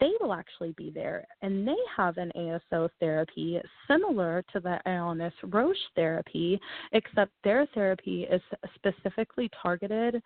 they 0.00 0.10
will 0.20 0.32
actually 0.32 0.72
be 0.76 0.90
there 0.90 1.26
and 1.42 1.66
they 1.66 1.76
have 1.96 2.16
an 2.18 2.32
ASO 2.36 2.88
therapy 3.00 3.60
similar 3.88 4.44
to 4.52 4.60
the 4.60 4.78
Ionis 4.86 5.32
Roche 5.42 5.76
therapy, 5.94 6.60
except 6.92 7.32
their 7.42 7.66
therapy 7.74 8.24
is 8.24 8.42
specifically 8.74 9.50
targeted 9.62 10.22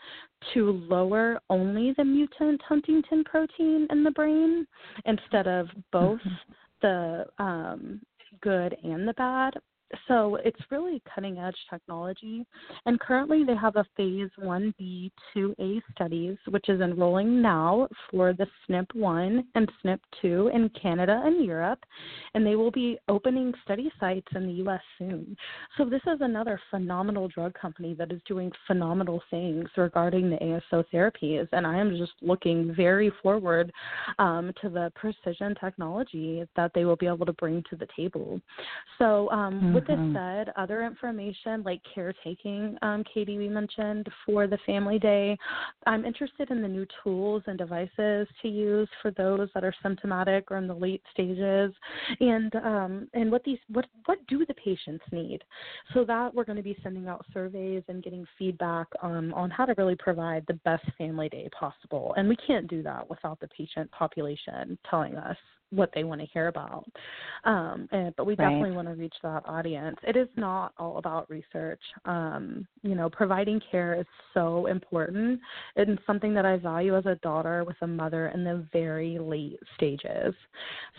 to 0.55 0.73
lower 0.89 1.41
only 1.51 1.95
the 1.97 2.05
mutant 2.05 2.61
Huntington 2.63 3.25
protein 3.25 3.87
in 3.91 4.05
the 4.05 4.11
brain 4.11 4.67
instead 5.05 5.47
of 5.47 5.69
both 5.93 6.21
mm-hmm. 6.21 6.53
the 6.83 7.27
um, 7.39 8.01
good 8.41 8.77
and 8.83 9.07
the 9.07 9.15
bad 9.15 9.55
so 10.07 10.37
it's 10.45 10.61
really 10.71 11.03
cutting 11.15 11.39
edge 11.39 11.57
technology. 11.71 12.45
And 12.87 13.01
currently 13.01 13.45
they 13.45 13.57
have 13.57 13.77
a 13.77 13.87
phase 13.97 14.31
1B, 14.39 15.11
2A 15.35 15.83
studies, 15.95 16.37
which 16.49 16.69
is 16.69 16.81
enrolling 16.81 17.41
now 17.41 17.89
for 18.11 18.33
the 18.33 18.47
SNP 18.69 18.95
1 18.95 19.45
and 19.55 19.71
SNP 19.85 20.01
2 20.21 20.51
in 20.53 20.69
Canada 20.71 21.23
and 21.25 21.45
Europe. 21.45 21.79
And 22.35 22.47
they 22.47 22.57
will 22.57 22.71
be 22.71 22.99
opening 23.09 23.53
study 23.65 23.91
sites 23.99 24.29
in 24.35 24.47
the 24.47 24.65
US 24.65 24.81
soon. 24.99 25.37
So 25.77 25.85
this 25.85 26.03
is 26.07 26.19
another 26.21 26.61
phenomenal 26.71 27.29
drug 27.29 27.55
company 27.55 27.95
that 27.95 28.13
is 28.13 28.21
doing 28.27 28.53
phenomenal 28.67 29.23
things 29.31 29.69
regarding 29.77 30.31
the 30.31 30.37
ASO 30.37 30.85
therapies. 30.93 31.49
And 31.53 31.67
I 31.67 31.79
am 31.79 31.97
just 31.97 32.13
looking 32.21 32.75
very 32.75 33.11
forward 33.23 33.73
um, 34.19 34.53
to 34.61 34.69
the 34.69 34.93
precision 34.95 35.55
technology 35.59 36.45
that 36.57 36.73
they 36.75 36.85
will 36.85 36.97
be 36.97 37.07
able 37.07 37.27
to 37.27 37.33
bring 37.33 37.63
to 37.71 37.77
the 37.77 37.87
table. 37.97 38.41
So 38.99 39.31
um, 39.31 39.55
mm-hmm. 39.55 39.78
With 39.79 39.87
this 39.87 39.97
mm-hmm. 39.97 40.17
said, 40.17 40.53
other 40.57 40.85
information 40.85 41.63
like 41.63 41.81
caretaking, 41.95 42.77
um, 42.83 43.05
Katie, 43.13 43.39
we 43.39 43.49
mentioned 43.49 44.09
for 44.27 44.47
the 44.47 44.59
family 44.67 44.99
day, 44.99 45.39
I'm 45.87 46.05
interested 46.05 46.51
in 46.51 46.63
the 46.63 46.69
new 46.69 46.87
tools 47.03 47.43
and 47.47 47.57
devices 47.57 48.27
to 48.43 48.49
use 48.49 48.89
for 49.01 49.13
those 49.13 49.49
that 49.55 49.65
are 49.65 49.75
symptomatic 49.83 50.51
or 50.51 50.57
in 50.57 50.67
the 50.67 50.75
late 50.75 51.03
stages, 51.13 51.73
and 52.21 52.55
um, 52.57 53.09
and 53.15 53.31
what 53.31 53.45
these 53.45 53.59
what 53.69 53.87
what 54.07 54.19
do 54.27 54.45
the 54.47 54.55
patients 54.55 55.05
need, 55.13 55.41
so 55.95 56.05
that 56.05 56.35
we're 56.35 56.45
going 56.45 56.57
to 56.57 56.63
be 56.63 56.77
sending 56.83 57.07
out 57.07 57.25
surveys 57.33 57.83
and 57.89 58.03
getting 58.03 58.27
feedback 58.39 58.87
um, 59.03 59.33
on 59.35 59.51
how 59.51 59.65
to 59.65 59.75
really 59.79 59.97
provide 59.97 60.45
the 60.49 60.55
best 60.65 60.85
family 60.97 61.29
day 61.29 61.49
possible, 61.59 62.15
and 62.17 62.29
we 62.29 62.37
can't 62.47 62.69
do 62.69 62.83
that 62.83 63.09
without 63.09 63.39
the 63.41 63.49
patient 63.49 63.91
population 63.93 64.77
telling 64.91 65.17
us 65.17 65.37
what 65.71 65.91
they 65.95 66.05
want 66.05 66.21
to 66.21 66.27
hear 66.29 66.49
about. 66.49 66.87
Um, 67.45 67.89
and, 67.93 68.15
but 68.17 68.27
we 68.27 68.35
right. 68.35 68.49
definitely 68.49 68.73
want 68.73 68.89
to 68.89 68.95
reach 68.95 69.15
that 69.23 69.43
audience. 69.47 69.97
It 70.03 70.17
is 70.17 70.29
not 70.37 70.73
all 70.79 70.99
about 70.99 71.29
research. 71.31 71.81
Um, 72.05 72.67
you 72.83 72.95
know, 72.95 73.09
providing 73.11 73.61
care 73.71 73.95
is 73.95 74.07
so 74.35 74.67
important 74.67 75.41
and 75.77 75.99
something 76.07 76.35
that 76.35 76.47
I 76.47 76.57
value 76.57 76.97
as 76.97 77.07
a 77.07 77.17
daughter 77.17 77.65
with 77.65 77.77
a 77.83 77.87
mother 77.87 78.29
in 78.29 78.45
the 78.45 78.67
very 78.73 79.19
late 79.19 79.61
stages. 79.77 80.35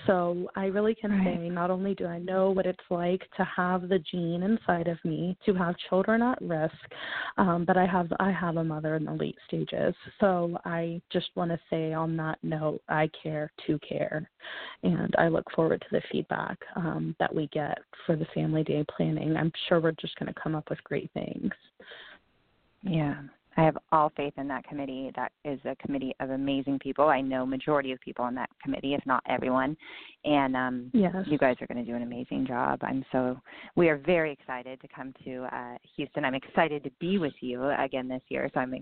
So 0.07 0.49
I 0.55 0.65
really 0.65 0.95
can 0.95 1.11
right. 1.11 1.37
say 1.37 1.49
not 1.49 1.71
only 1.71 1.95
do 1.95 2.05
I 2.05 2.19
know 2.19 2.51
what 2.51 2.65
it's 2.65 2.79
like 2.89 3.21
to 3.37 3.43
have 3.43 3.89
the 3.89 3.99
gene 4.11 4.43
inside 4.43 4.87
of 4.87 4.97
me 5.03 5.37
to 5.45 5.53
have 5.53 5.75
children 5.89 6.21
at 6.21 6.41
risk, 6.41 6.75
um, 7.37 7.65
but 7.65 7.77
I 7.77 7.85
have 7.85 8.11
I 8.19 8.31
have 8.31 8.57
a 8.57 8.63
mother 8.63 8.95
in 8.95 9.05
the 9.05 9.13
late 9.13 9.37
stages. 9.47 9.93
So 10.19 10.59
I 10.65 11.01
just 11.11 11.29
want 11.35 11.51
to 11.51 11.59
say 11.69 11.93
on 11.93 12.15
that 12.17 12.37
note, 12.43 12.81
I 12.89 13.09
care 13.21 13.51
to 13.67 13.79
care 13.79 14.29
and 14.83 15.13
I 15.17 15.27
look 15.27 15.45
forward 15.55 15.81
to 15.81 15.87
the 15.91 16.01
feedback 16.11 16.57
um, 16.75 17.15
that 17.19 17.33
we 17.33 17.47
get 17.47 17.77
for 18.05 18.15
the 18.15 18.27
family 18.33 18.63
day 18.63 18.85
planning. 18.95 19.35
I'm 19.35 19.51
sure 19.67 19.79
we're 19.79 19.91
just 19.93 20.17
going 20.17 20.33
to 20.33 20.39
come 20.39 20.55
up 20.55 20.69
with 20.69 20.83
great 20.83 21.09
things. 21.13 21.51
Yeah, 22.83 23.15
I 23.57 23.63
have 23.63 23.77
all 23.91 24.11
faith 24.15 24.33
in 24.37 24.47
that 24.47 24.63
committee. 24.63 25.11
That 25.17 25.33
is 25.43 25.59
a 25.65 25.75
committee 25.75 26.15
of 26.21 26.29
amazing 26.29 26.79
people. 26.79 27.09
I 27.09 27.19
know 27.19 27.45
majority 27.45 27.91
of 27.91 27.99
people 27.99 28.23
on 28.23 28.33
that 28.35 28.49
committee, 28.63 28.93
if 28.93 29.05
not 29.05 29.21
everyone. 29.27 29.75
And 30.23 30.55
um 30.55 30.91
yes. 30.93 31.13
you 31.25 31.37
guys 31.37 31.57
are 31.59 31.67
going 31.67 31.83
to 31.83 31.89
do 31.89 31.95
an 31.95 32.03
amazing 32.03 32.47
job. 32.47 32.79
I'm 32.83 33.03
so 33.11 33.37
we 33.75 33.89
are 33.89 33.97
very 33.97 34.31
excited 34.31 34.79
to 34.79 34.87
come 34.87 35.13
to 35.25 35.47
uh 35.51 35.77
Houston. 35.97 36.23
I'm 36.23 36.35
excited 36.35 36.85
to 36.85 36.91
be 36.99 37.17
with 37.17 37.33
you 37.41 37.69
again 37.71 38.07
this 38.07 38.21
year. 38.29 38.49
So 38.53 38.61
I'm 38.61 38.73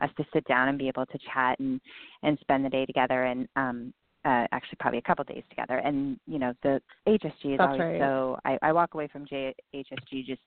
us 0.00 0.10
to 0.16 0.24
sit 0.32 0.46
down 0.46 0.68
and 0.68 0.78
be 0.78 0.88
able 0.88 1.06
to 1.06 1.18
chat 1.34 1.58
and 1.58 1.80
and 2.22 2.38
spend 2.40 2.64
the 2.64 2.70
day 2.70 2.86
together 2.86 3.24
and 3.24 3.48
um 3.56 3.92
uh, 4.24 4.46
actually 4.52 4.76
probably 4.78 4.98
a 4.98 5.02
couple 5.02 5.24
days 5.24 5.42
together. 5.50 5.78
And 5.78 6.18
you 6.26 6.38
know, 6.38 6.52
the 6.62 6.80
HSG 7.06 7.20
is 7.20 7.58
That's 7.58 7.60
always 7.60 7.80
right. 7.80 8.00
so. 8.00 8.38
I, 8.44 8.58
I 8.62 8.72
walk 8.72 8.94
away 8.94 9.08
from 9.08 9.26
JHSG 9.26 10.26
just 10.26 10.40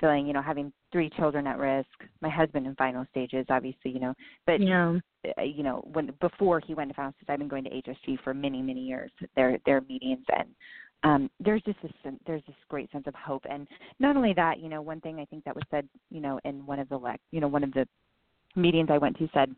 feeling, 0.00 0.26
you 0.26 0.32
know, 0.32 0.42
having 0.42 0.72
three 0.92 1.10
children 1.10 1.46
at 1.46 1.58
risk. 1.58 1.88
My 2.20 2.28
husband 2.28 2.66
in 2.66 2.74
final 2.74 3.06
stages, 3.10 3.46
obviously, 3.48 3.90
you 3.90 4.00
know, 4.00 4.14
but 4.46 4.60
yeah. 4.60 4.98
Uh, 5.38 5.42
you 5.42 5.62
know, 5.62 5.82
when 5.94 6.12
before 6.20 6.60
he 6.60 6.74
went 6.74 6.90
to 6.90 6.94
final 6.94 7.12
stages, 7.12 7.28
I've 7.30 7.38
been 7.38 7.48
going 7.48 7.64
to 7.64 7.70
HSG 7.70 8.18
for 8.22 8.34
many, 8.34 8.60
many 8.60 8.80
years. 8.80 9.10
Their 9.36 9.58
their 9.64 9.80
meetings 9.80 10.24
and 10.28 10.48
um, 11.04 11.30
there's 11.38 11.62
just 11.62 11.80
this 11.82 11.92
there's 12.26 12.42
this 12.46 12.56
great 12.68 12.90
sense 12.90 13.06
of 13.06 13.14
hope, 13.14 13.44
and 13.48 13.68
not 14.00 14.16
only 14.16 14.32
that, 14.34 14.58
you 14.58 14.70
know, 14.70 14.80
one 14.80 15.00
thing 15.02 15.20
I 15.20 15.26
think 15.26 15.44
that 15.44 15.54
was 15.54 15.64
said, 15.70 15.86
you 16.10 16.20
know, 16.20 16.40
in 16.44 16.64
one 16.66 16.78
of 16.78 16.88
the 16.88 16.98
lec- 16.98 17.18
you 17.30 17.40
know, 17.40 17.48
one 17.48 17.62
of 17.62 17.72
the 17.72 17.86
meetings 18.56 18.88
I 18.90 18.98
went 18.98 19.18
to 19.18 19.28
said, 19.34 19.54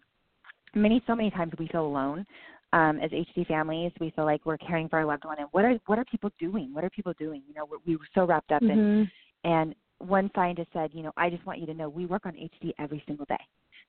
many 0.74 1.00
so 1.06 1.14
many 1.14 1.30
times 1.30 1.52
we 1.58 1.68
feel 1.68 1.86
alone 1.86 2.26
um, 2.72 2.98
as 3.00 3.10
HD 3.10 3.46
families, 3.46 3.92
we 4.00 4.10
feel 4.10 4.24
like 4.24 4.44
we're 4.44 4.58
caring 4.58 4.88
for 4.88 4.98
our 4.98 5.06
loved 5.06 5.24
one, 5.24 5.38
and 5.38 5.48
what 5.52 5.64
are 5.64 5.78
what 5.86 5.98
are 5.98 6.04
people 6.04 6.30
doing? 6.38 6.72
What 6.72 6.84
are 6.84 6.90
people 6.90 7.12
doing? 7.18 7.42
You 7.48 7.54
know, 7.54 7.66
we 7.86 7.96
were 7.96 8.08
so 8.14 8.24
wrapped 8.24 8.52
up 8.52 8.62
mm-hmm. 8.62 8.78
in. 8.78 9.10
And 9.44 9.74
one 9.98 10.30
scientist 10.34 10.68
said, 10.72 10.90
you 10.92 11.02
know, 11.02 11.12
I 11.16 11.30
just 11.30 11.46
want 11.46 11.60
you 11.60 11.66
to 11.66 11.74
know 11.74 11.88
we 11.88 12.06
work 12.06 12.26
on 12.26 12.32
HD 12.32 12.72
every 12.78 13.02
single 13.06 13.26
day. 13.26 13.36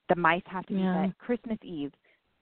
The 0.08 0.16
mice 0.16 0.42
have 0.46 0.64
to 0.66 0.74
yeah. 0.74 1.02
be 1.02 1.08
fed 1.08 1.18
Christmas 1.18 1.58
Eve, 1.62 1.92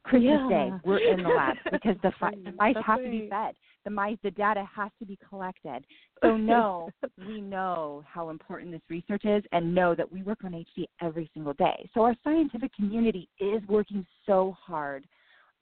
Christmas 0.04 0.38
yeah. 0.50 0.68
Day. 0.70 0.72
We're 0.84 0.98
in 0.98 1.22
the 1.22 1.28
lab 1.28 1.56
because 1.72 1.96
the, 2.02 2.12
fi- 2.20 2.30
the 2.44 2.52
mice 2.52 2.74
That's 2.74 2.86
have 2.86 2.98
right. 2.98 3.04
to 3.04 3.10
be 3.10 3.28
fed. 3.28 3.54
The 3.84 3.90
mice, 3.90 4.18
the 4.22 4.30
data 4.30 4.64
has 4.74 4.90
to 4.98 5.06
be 5.06 5.18
collected. 5.28 5.84
So 6.22 6.34
no, 6.34 6.88
we 7.28 7.42
know 7.42 8.02
how 8.10 8.30
important 8.30 8.72
this 8.72 8.80
research 8.88 9.26
is, 9.26 9.44
and 9.52 9.74
know 9.74 9.94
that 9.94 10.10
we 10.10 10.22
work 10.22 10.44
on 10.44 10.52
HD 10.52 10.86
every 11.02 11.30
single 11.34 11.52
day. 11.52 11.90
So 11.92 12.00
our 12.02 12.16
scientific 12.24 12.74
community 12.74 13.28
is 13.38 13.60
working 13.68 14.06
so 14.24 14.56
hard, 14.58 15.04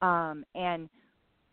um, 0.03 0.45
and 0.55 0.89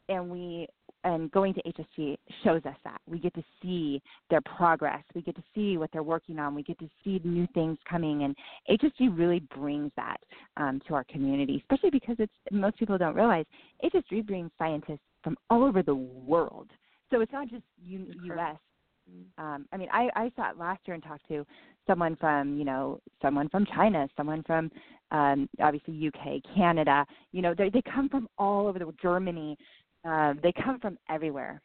and 0.10 0.30
we 0.30 0.68
and 1.04 1.32
going 1.32 1.54
to 1.54 1.62
HSG 1.64 2.16
shows 2.44 2.62
us 2.66 2.76
that. 2.84 3.02
We 3.08 3.18
get 3.18 3.34
to 3.34 3.44
see 3.62 4.02
their 4.30 4.42
progress. 4.42 5.04
We 5.16 5.22
get 5.24 5.36
to 5.36 5.44
see 5.56 5.78
what 5.78 5.90
they're 5.92 6.04
working 6.04 6.38
on. 6.38 6.54
We 6.54 6.62
get 6.62 6.78
to 6.80 6.90
see 7.04 7.20
new 7.24 7.48
things 7.54 7.78
coming, 7.90 8.24
and 8.24 8.36
HSG 8.70 9.18
really 9.18 9.40
brings 9.56 9.92
that 9.96 10.18
um, 10.58 10.80
to 10.88 10.94
our 10.94 11.04
community, 11.06 11.64
especially 11.64 11.90
because 11.90 12.18
it's 12.20 12.34
most 12.52 12.78
people 12.78 12.98
don't 12.98 13.16
realize 13.16 13.46
HSG 13.84 14.26
brings 14.28 14.52
scientists 14.58 15.00
from 15.24 15.38
all 15.50 15.64
over 15.64 15.82
the 15.82 15.96
world. 15.96 16.70
So 17.10 17.22
it's 17.22 17.32
not 17.32 17.50
just 17.50 17.64
U- 17.84 18.14
U.S. 18.26 18.58
Um, 19.38 19.66
I 19.72 19.78
mean, 19.78 19.90
I, 19.92 20.10
I 20.16 20.32
sat 20.36 20.58
last 20.58 20.82
year 20.86 20.96
and 20.96 21.04
talked 21.04 21.28
to 21.30 21.46
someone 21.88 22.16
from, 22.16 22.58
you 22.58 22.66
know, 22.66 23.00
someone 23.22 23.50
from 23.50 23.66
China, 23.66 24.08
someone 24.16 24.44
from 24.44 24.72
um, 25.12 25.50
obviously 25.60 26.08
UK, 26.08 26.42
Canada. 26.56 27.06
You 27.32 27.42
know, 27.42 27.54
they 27.58 27.70
they 27.70 27.82
come 27.82 28.10
from 28.10 28.28
all 28.38 28.68
over 28.68 28.80
the 28.80 28.92
Germany, 29.02 29.58
uh, 30.06 30.34
they 30.42 30.54
come 30.64 30.80
from 30.80 30.98
everywhere 31.10 31.62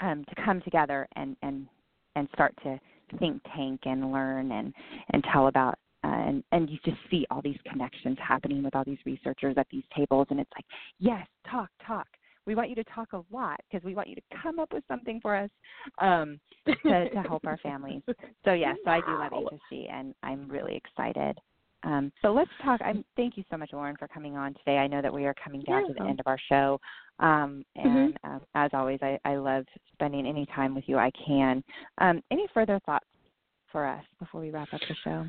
um, 0.00 0.24
to 0.28 0.42
come 0.44 0.60
together 0.62 1.06
and 1.16 1.36
and 1.42 1.66
and 2.14 2.28
start 2.32 2.54
to 2.62 2.78
think 3.18 3.40
tank 3.54 3.80
and 3.84 4.12
learn 4.12 4.52
and 4.52 4.72
and 5.10 5.24
tell 5.32 5.48
about 5.48 5.78
uh, 6.04 6.08
and 6.08 6.44
and 6.52 6.70
you 6.70 6.78
just 6.84 6.98
see 7.10 7.26
all 7.30 7.42
these 7.42 7.58
connections 7.70 8.16
happening 8.26 8.62
with 8.62 8.74
all 8.74 8.84
these 8.84 8.98
researchers 9.04 9.54
at 9.56 9.66
these 9.70 9.84
tables. 9.96 10.26
And 10.30 10.40
it's 10.40 10.50
like 10.56 10.66
yes 10.98 11.26
talk 11.50 11.70
talk 11.86 12.06
we 12.46 12.54
want 12.54 12.68
you 12.68 12.74
to 12.76 12.84
talk 12.84 13.12
a 13.12 13.22
lot 13.32 13.60
because 13.70 13.84
we 13.84 13.94
want 13.94 14.08
you 14.08 14.14
to 14.14 14.22
come 14.42 14.58
up 14.58 14.72
with 14.72 14.84
something 14.88 15.20
for 15.20 15.36
us 15.36 15.50
um, 15.98 16.38
to, 16.66 17.10
to 17.10 17.22
help 17.22 17.44
our 17.44 17.58
families. 17.58 18.02
So 18.44 18.52
yes, 18.52 18.76
so 18.84 18.90
I 18.90 19.00
do 19.00 19.18
love 19.18 19.32
HSG, 19.32 19.92
and 19.92 20.14
I'm 20.22 20.48
really 20.48 20.76
excited 20.76 21.38
um, 21.86 22.12
so 22.20 22.32
let's 22.32 22.50
talk. 22.64 22.80
I'm, 22.84 23.04
thank 23.16 23.36
you 23.36 23.44
so 23.50 23.56
much, 23.56 23.70
Lauren, 23.72 23.96
for 23.96 24.08
coming 24.08 24.36
on 24.36 24.54
today. 24.54 24.78
I 24.78 24.88
know 24.88 25.00
that 25.00 25.12
we 25.12 25.24
are 25.24 25.34
coming 25.42 25.62
down 25.62 25.86
to 25.86 25.94
the 25.94 26.02
end 26.02 26.18
of 26.18 26.26
our 26.26 26.38
show. 26.48 26.80
Um, 27.20 27.64
mm-hmm. 27.78 27.88
and 27.88 28.14
mm-hmm. 28.14 28.36
uh, 28.36 28.38
as 28.54 28.70
always, 28.72 28.98
I, 29.02 29.18
I 29.24 29.36
love 29.36 29.64
spending 29.92 30.26
any 30.26 30.46
time 30.46 30.74
with 30.74 30.84
you 30.86 30.98
I 30.98 31.10
can. 31.26 31.62
Um, 31.98 32.22
any 32.30 32.46
further 32.52 32.80
thoughts 32.84 33.06
for 33.70 33.86
us 33.86 34.04
before 34.18 34.40
we 34.40 34.50
wrap 34.50 34.72
up 34.72 34.80
the 34.80 34.96
show? 35.04 35.26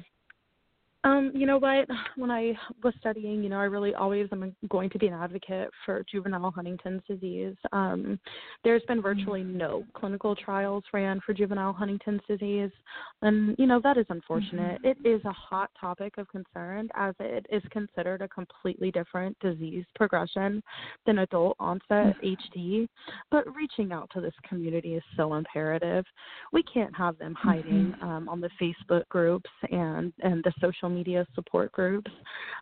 Um, 1.04 1.32
you 1.34 1.46
know 1.46 1.58
what? 1.58 1.88
When 2.16 2.32
I 2.32 2.54
was 2.84 2.94
studying, 3.00 3.44
you 3.44 3.50
know, 3.50 3.60
I 3.60 3.66
really 3.66 3.94
always 3.94 4.28
am 4.32 4.56
going 4.70 4.90
to 4.90 5.00
be 5.00 5.08
an 5.08 5.14
advocate 5.14 5.70
for 5.86 6.04
juvenile 6.12 6.52
Huntington's 6.52 7.04
disease. 7.08 7.56
Um, 7.72 8.20
there's 8.64 8.82
been 8.88 9.02
virtually 9.02 9.42
mm-hmm. 9.42 9.58
no 9.58 9.84
clinical 9.96 10.36
trials 10.36 10.84
ran 10.94 11.22
for 11.26 11.34
juvenile 11.34 11.74
Huntington's 11.74 12.22
disease, 12.28 12.72
and 13.22 13.56
you 13.60 13.68
know 13.68 13.80
that 13.84 13.98
is 13.98 14.06
unfortunate. 14.10 14.82
Mm-hmm. 14.84 15.06
It 15.06 15.10
is 15.10 15.24
a 15.26 15.32
hot 15.32 15.70
topic 15.80 16.18
of 16.18 16.28
concern 16.30 16.90
as 16.96 17.14
it 17.20 17.46
is 17.52 17.64
considered 17.72 18.22
a 18.22 18.28
completely 18.28 18.92
different 18.92 19.38
disease 19.40 19.86
progression 19.96 20.62
than 21.06 21.20
adult 21.20 21.58
onset 21.60 22.16
mm-hmm. 22.22 22.58
HD. 22.58 22.88
But 23.30 23.46
reaching 23.56 23.92
out 23.92 24.10
to 24.14 24.22
this 24.22 24.34
community 24.48 24.96
is 24.96 25.04
so 25.16 25.36
imperative. 25.36 26.06
We 26.52 26.64
can't 26.64 26.96
have 26.98 27.18
them 27.20 27.36
hiding 27.36 27.94
mm-hmm. 27.94 28.04
um, 28.04 28.30
on 28.30 28.42
the 28.42 28.50
Facebook 28.60 29.08
groups 29.10 29.50
and 29.72 30.12
and 30.24 30.44
the 30.44 30.54
social 30.60 30.87
media 30.90 31.26
support 31.36 31.72
groups. 31.72 32.12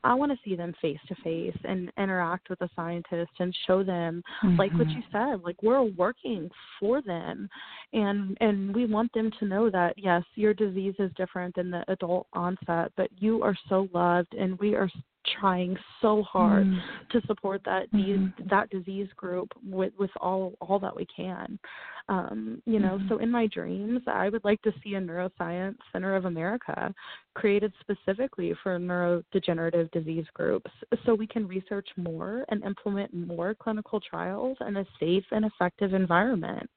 I 0.04 0.14
want 0.14 0.32
to 0.32 0.38
see 0.44 0.56
them 0.56 0.74
face 0.82 1.00
to 1.08 1.16
face 1.24 1.58
and 1.64 1.92
interact 1.98 2.50
with 2.50 2.62
a 2.62 2.70
scientist 2.76 3.32
and 3.40 3.56
show 3.68 3.84
them, 3.84 4.24
mm-hmm. 4.44 4.58
like 4.58 4.74
what 4.74 4.90
you 4.90 5.02
said, 5.12 5.42
like 5.44 5.62
we're 5.64 5.84
working 5.84 6.50
for 6.80 7.02
them, 7.02 7.50
and 7.94 8.38
and 8.42 8.76
we 8.76 8.86
want 8.86 9.12
them 9.14 9.32
to 9.40 9.46
know 9.46 9.70
that 9.70 9.94
yes, 9.98 10.24
your 10.36 10.54
disease 10.54 10.96
is 11.00 11.12
different 11.16 11.56
than 11.56 11.72
the 11.72 11.84
adult 11.88 12.28
onset, 12.34 12.92
but 12.98 13.10
you 13.18 13.42
are 13.42 13.58
so 13.70 13.88
loved, 13.94 14.34
and 14.34 14.60
we 14.60 14.76
are 14.76 14.90
trying 15.26 15.78
so 16.02 16.24
hard 16.24 16.68
Mm. 16.68 16.82
to 17.10 17.22
support 17.28 17.64
that 17.64 17.92
these 17.92 18.20
Mhm. 18.20 18.50
that 18.50 18.70
disease 18.70 19.12
group 19.14 19.54
with 19.64 19.94
with 19.98 20.12
all 20.22 20.54
all 20.62 20.80
that 20.80 20.96
we 20.96 21.06
can. 21.06 21.60
Um, 22.08 22.62
you 22.66 22.80
know, 22.80 23.00
Mhm. 23.00 23.08
so 23.10 23.18
in 23.18 23.32
my 23.32 23.48
dreams, 23.48 24.08
I 24.08 24.30
would 24.30 24.44
like 24.44 24.62
to 24.62 24.74
see 24.84 24.96
a 24.96 25.02
neuroscience 25.02 25.78
center 25.92 26.16
of 26.16 26.26
America 26.26 26.94
created 27.34 27.74
specifically 27.80 28.54
for 28.54 28.78
neurodegenerative 28.78 29.90
disease 29.92 30.28
groups 30.34 30.72
so 31.04 31.16
we 31.16 31.28
can 31.28 31.48
research 31.48 31.90
more 31.98 32.46
and 32.50 32.64
implement 32.64 33.14
more 33.14 33.56
clinical 33.56 34.00
trials 34.00 34.58
in 34.62 34.78
a 34.78 34.86
safe 35.00 35.26
and 35.32 35.46
effective 35.46 35.94
environment. 35.94 36.70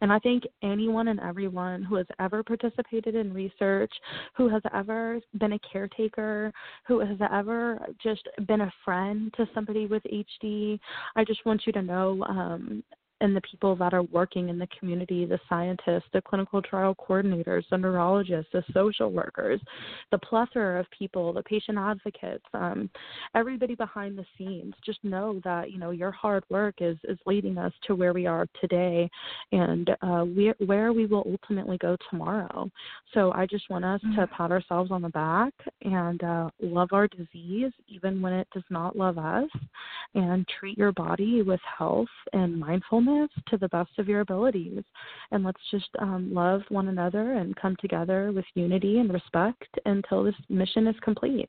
And 0.00 0.12
I 0.12 0.18
think 0.18 0.44
anyone 0.62 1.08
and 1.08 1.20
everyone 1.20 1.82
who 1.82 1.96
has 1.96 2.06
ever 2.18 2.42
participated 2.42 3.14
in 3.14 3.32
research, 3.32 3.92
who 4.36 4.48
has 4.48 4.62
ever 4.74 5.20
been 5.38 5.54
a 5.54 5.58
caretaker, 5.60 6.52
who 6.86 7.00
has 7.00 7.18
ever 7.32 7.78
just 8.02 8.28
been 8.46 8.62
a 8.62 8.72
friend 8.84 9.32
to 9.36 9.48
somebody 9.54 9.86
with 9.86 10.02
HD, 10.04 10.78
I 11.14 11.24
just 11.24 11.44
want 11.46 11.62
you 11.66 11.72
to 11.72 11.82
know 11.82 12.24
um, 12.28 12.84
and 13.20 13.34
the 13.34 13.40
people 13.40 13.74
that 13.76 13.94
are 13.94 14.02
working 14.02 14.48
in 14.48 14.58
the 14.58 14.68
community 14.78 15.24
the 15.24 15.38
scientists, 15.48 16.04
the 16.12 16.20
clinical 16.20 16.60
trial 16.60 16.94
coordinators, 16.94 17.64
the 17.70 17.76
neurologists, 17.76 18.50
the 18.52 18.62
social 18.72 19.10
workers, 19.10 19.60
the 20.10 20.18
plethora 20.18 20.78
of 20.78 20.86
people, 20.96 21.32
the 21.32 21.42
patient 21.42 21.78
advocates, 21.78 22.44
um, 22.52 22.90
everybody 23.34 23.74
behind 23.74 24.18
the 24.18 24.24
scenes. 24.36 24.74
Just 24.84 25.02
know 25.02 25.40
that 25.44 25.70
you 25.70 25.78
know 25.78 25.90
your 25.90 26.10
hard 26.10 26.44
work 26.50 26.76
is 26.80 26.96
is 27.04 27.18
leading 27.26 27.56
us 27.58 27.72
to 27.86 27.94
where 27.94 28.12
we 28.12 28.26
are 28.26 28.46
today, 28.60 29.08
and 29.52 29.90
uh, 30.02 30.24
we, 30.26 30.52
where 30.64 30.92
we 30.92 31.06
will 31.06 31.26
ultimately 31.26 31.78
go 31.78 31.96
tomorrow. 32.10 32.70
So 33.14 33.32
I 33.32 33.46
just 33.46 33.68
want 33.70 33.84
us 33.84 34.00
to 34.16 34.26
pat 34.26 34.50
ourselves 34.50 34.90
on 34.90 35.02
the 35.02 35.08
back 35.08 35.54
and 35.82 36.22
uh, 36.22 36.50
love 36.60 36.90
our 36.92 37.08
disease, 37.08 37.72
even 37.88 38.20
when 38.20 38.32
it 38.32 38.48
does 38.52 38.64
not 38.68 38.96
love 38.96 39.16
us, 39.16 39.48
and 40.14 40.46
treat 40.60 40.76
your 40.76 40.92
body 40.92 41.42
with 41.42 41.60
health 41.78 42.08
and 42.32 42.58
mindfulness 42.58 43.05
to 43.06 43.56
the 43.56 43.68
best 43.68 43.90
of 43.98 44.08
your 44.08 44.20
abilities. 44.20 44.82
And 45.30 45.44
let's 45.44 45.60
just 45.70 45.88
um, 45.98 46.32
love 46.32 46.62
one 46.68 46.88
another 46.88 47.32
and 47.34 47.56
come 47.56 47.76
together 47.80 48.32
with 48.32 48.44
unity 48.54 48.98
and 48.98 49.12
respect 49.12 49.78
until 49.86 50.24
this 50.24 50.34
mission 50.48 50.86
is 50.86 50.96
complete. 51.02 51.48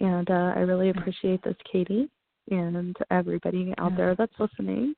And 0.00 0.28
uh, 0.30 0.52
I 0.56 0.60
really 0.60 0.90
appreciate 0.90 1.42
this, 1.42 1.56
Katie, 1.70 2.10
and 2.50 2.96
everybody 3.10 3.72
out 3.78 3.92
Yeah. 3.92 3.96
there 3.96 4.14
that's 4.16 4.38
listening. 4.38 4.94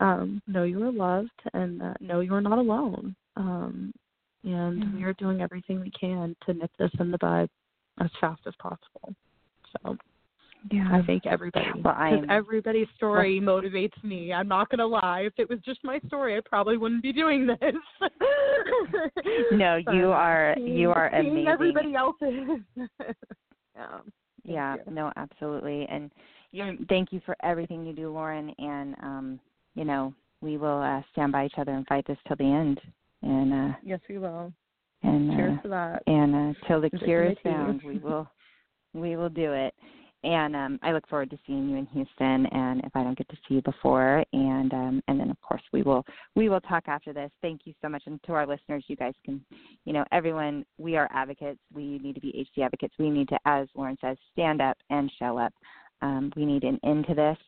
Um, 0.00 0.40
know 0.46 0.62
you 0.62 0.82
are 0.84 0.92
loved 0.92 1.40
and 1.54 1.82
uh, 1.82 1.94
know 2.00 2.20
you 2.20 2.32
are 2.34 2.40
not 2.40 2.58
alone. 2.58 3.16
Um, 3.36 3.92
and 4.44 4.82
Mhm. 4.82 4.94
we 4.94 5.04
are 5.04 5.14
doing 5.14 5.40
everything 5.40 5.80
we 5.80 5.90
can 5.90 6.36
to 6.46 6.54
nip 6.54 6.70
this 6.78 6.92
in 7.00 7.10
the 7.10 7.18
bud 7.18 7.48
as 7.98 8.10
fast 8.20 8.46
as 8.46 8.54
possible. 8.56 9.14
So 9.72 9.98
Yeah. 10.70 10.88
I 10.92 11.02
think 11.06 11.24
everybody, 11.26 11.66
Well, 11.84 11.94
because 12.10 12.26
everybody's 12.28 12.88
story 12.96 13.40
motivates 13.40 14.02
me. 14.02 14.32
I'm 14.32 14.48
not 14.48 14.68
gonna 14.70 14.86
lie. 14.86 15.20
If 15.20 15.34
it 15.38 15.48
was 15.48 15.60
just 15.64 15.82
my 15.84 16.00
story, 16.06 16.36
I 16.36 16.40
probably 16.44 16.76
wouldn't 16.76 17.02
be 17.02 17.12
doing 17.12 17.46
this. 17.46 17.74
No, 19.52 19.76
you 19.92 20.08
are- 20.10 20.54
seeing- 20.56 20.76
you 20.76 20.90
are 20.90 21.10
seeing 21.12 21.30
amazing. 21.30 21.48
Everybody 21.48 21.94
else's. 21.94 22.60
yeah. 23.76 23.98
yeah 24.44 24.76
you. 24.86 24.92
no 24.92 25.12
absolutely 25.16 25.86
and 25.90 26.10
you 26.52 26.78
thank 26.88 27.12
you 27.12 27.20
for 27.24 27.36
everything 27.42 27.84
you 27.84 27.92
do 27.92 28.10
lauren 28.12 28.52
and 28.58 28.94
um 29.02 29.40
you 29.74 29.84
know 29.84 30.12
we 30.40 30.56
will 30.56 30.80
uh 30.80 31.00
stand 31.12 31.30
by 31.32 31.44
each 31.46 31.54
other 31.58 31.72
and 31.72 31.86
fight 31.86 32.04
this 32.06 32.16
till 32.26 32.36
the 32.36 32.44
end 32.44 32.80
and 33.22 33.52
uh 33.52 33.76
Yes, 33.84 34.00
we 34.08 34.18
will. 34.18 34.52
and 35.02 35.30
Cheers 35.32 35.58
uh, 35.58 35.62
to 35.62 35.68
that. 35.68 36.02
and 36.06 36.34
uh 36.34 36.66
till 36.66 36.80
the 36.80 36.90
cure 36.90 37.24
is 37.30 37.36
found 37.44 37.82
we 37.84 37.98
will 37.98 38.28
we 38.94 39.16
will 39.16 39.28
do 39.28 39.52
it 39.52 39.74
and 40.24 40.56
um 40.56 40.78
i 40.82 40.92
look 40.92 41.06
forward 41.08 41.30
to 41.30 41.38
seeing 41.46 41.68
you 41.68 41.76
in 41.76 41.86
houston 41.86 42.46
and 42.46 42.80
if 42.84 42.90
i 42.94 43.02
don't 43.02 43.16
get 43.16 43.28
to 43.28 43.36
see 43.48 43.54
you 43.54 43.62
before. 43.62 44.24
And 44.32 44.72
um 44.72 45.02
and 45.08 45.20
then 45.20 45.30
of 45.30 45.40
course 45.40 45.62
we 45.72 45.82
will 45.82 46.04
we 46.34 46.48
will 46.48 46.60
talk 46.60 46.84
after 46.88 47.12
this. 47.12 47.30
Thank 47.42 47.62
you 47.64 47.74
so 47.80 47.88
much. 47.88 48.02
And 48.06 48.20
to 48.24 48.32
our 48.32 48.46
listeners 48.46 48.84
you 48.88 48.96
guys 48.96 49.14
can 49.24 49.44
you 49.84 49.92
know 49.92 50.04
everyone 50.12 50.64
we 50.78 50.96
are 50.96 51.08
advocates. 51.12 51.60
We 51.72 51.98
need 51.98 52.14
to 52.14 52.20
be 52.20 52.32
hd 52.56 52.64
advocates. 52.64 52.94
We 52.98 53.10
need 53.10 53.28
to 53.28 53.38
as 53.44 53.68
lauren 53.74 53.96
says 54.00 54.16
stand 54.32 54.60
up 54.60 54.76
and 54.90 55.10
show 55.18 55.38
up. 55.38 55.52
Um, 56.02 56.32
we 56.36 56.44
need 56.46 56.64
an 56.64 56.78
end 56.84 57.06
to 57.08 57.14
this 57.14 57.38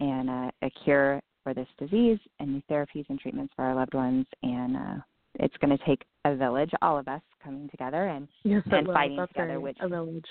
and 0.00 0.28
uh, 0.28 0.50
a 0.62 0.70
cure 0.84 1.20
for 1.42 1.54
this 1.54 1.68
disease 1.78 2.18
and 2.40 2.52
new 2.52 2.62
therapies 2.70 3.06
and 3.08 3.18
treatments 3.18 3.52
for 3.56 3.64
our 3.64 3.74
loved 3.74 3.94
ones. 3.94 4.26
And 4.42 4.76
uh, 4.76 4.94
it's 5.36 5.56
going 5.58 5.76
to 5.76 5.84
take 5.84 6.02
a 6.24 6.34
village 6.34 6.70
all 6.82 6.98
of 6.98 7.08
us 7.08 7.22
coming 7.42 7.68
together 7.70 8.08
and 8.08 8.26
Yes, 8.42 8.62
and 8.70 8.86
fighting 8.86 9.24
together, 9.28 9.48
right. 9.54 9.62
which- 9.62 9.76
a 9.80 9.88
village. 9.88 10.24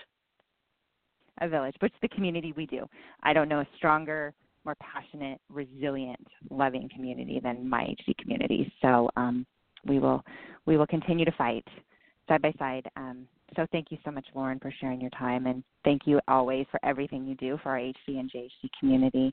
A 1.41 1.50
village, 1.50 1.76
which 1.80 1.93
the 2.02 2.08
community 2.10 2.54
we 2.56 2.65
do. 2.65 2.88
I 3.24 3.34
don't 3.34 3.50
know 3.50 3.60
a 3.60 3.67
stronger, 3.78 4.34
more 4.63 4.76
passionate, 4.80 5.39
resilient, 5.50 6.26
loving 6.50 6.89
community 6.93 7.39
than 7.43 7.69
my 7.69 7.84
HD 7.84 8.17
community. 8.17 8.71
So 8.82 9.10
um, 9.15 9.45
we 9.86 10.00
will 10.00 10.24
we 10.65 10.78
will 10.78 10.88
continue 10.88 11.26
to 11.26 11.32
fight 11.34 11.65
side 12.28 12.41
by 12.41 12.54
side. 12.58 12.88
Um, 12.95 13.28
so 13.56 13.67
thank 13.71 13.91
you 13.91 13.98
so 14.04 14.12
much, 14.12 14.26
Lauren, 14.34 14.60
for 14.60 14.74
sharing 14.82 15.00
your 15.00 15.12
time, 15.12 15.45
and 15.45 15.63
thank 15.84 16.02
you 16.06 16.19
always 16.28 16.65
for 16.71 16.80
everything 16.84 17.26
you 17.26 17.36
do 17.36 17.60
for 17.62 17.69
our 17.69 17.78
HD 17.78 18.19
and 18.19 18.32
JHD 18.32 18.69
community. 18.80 19.32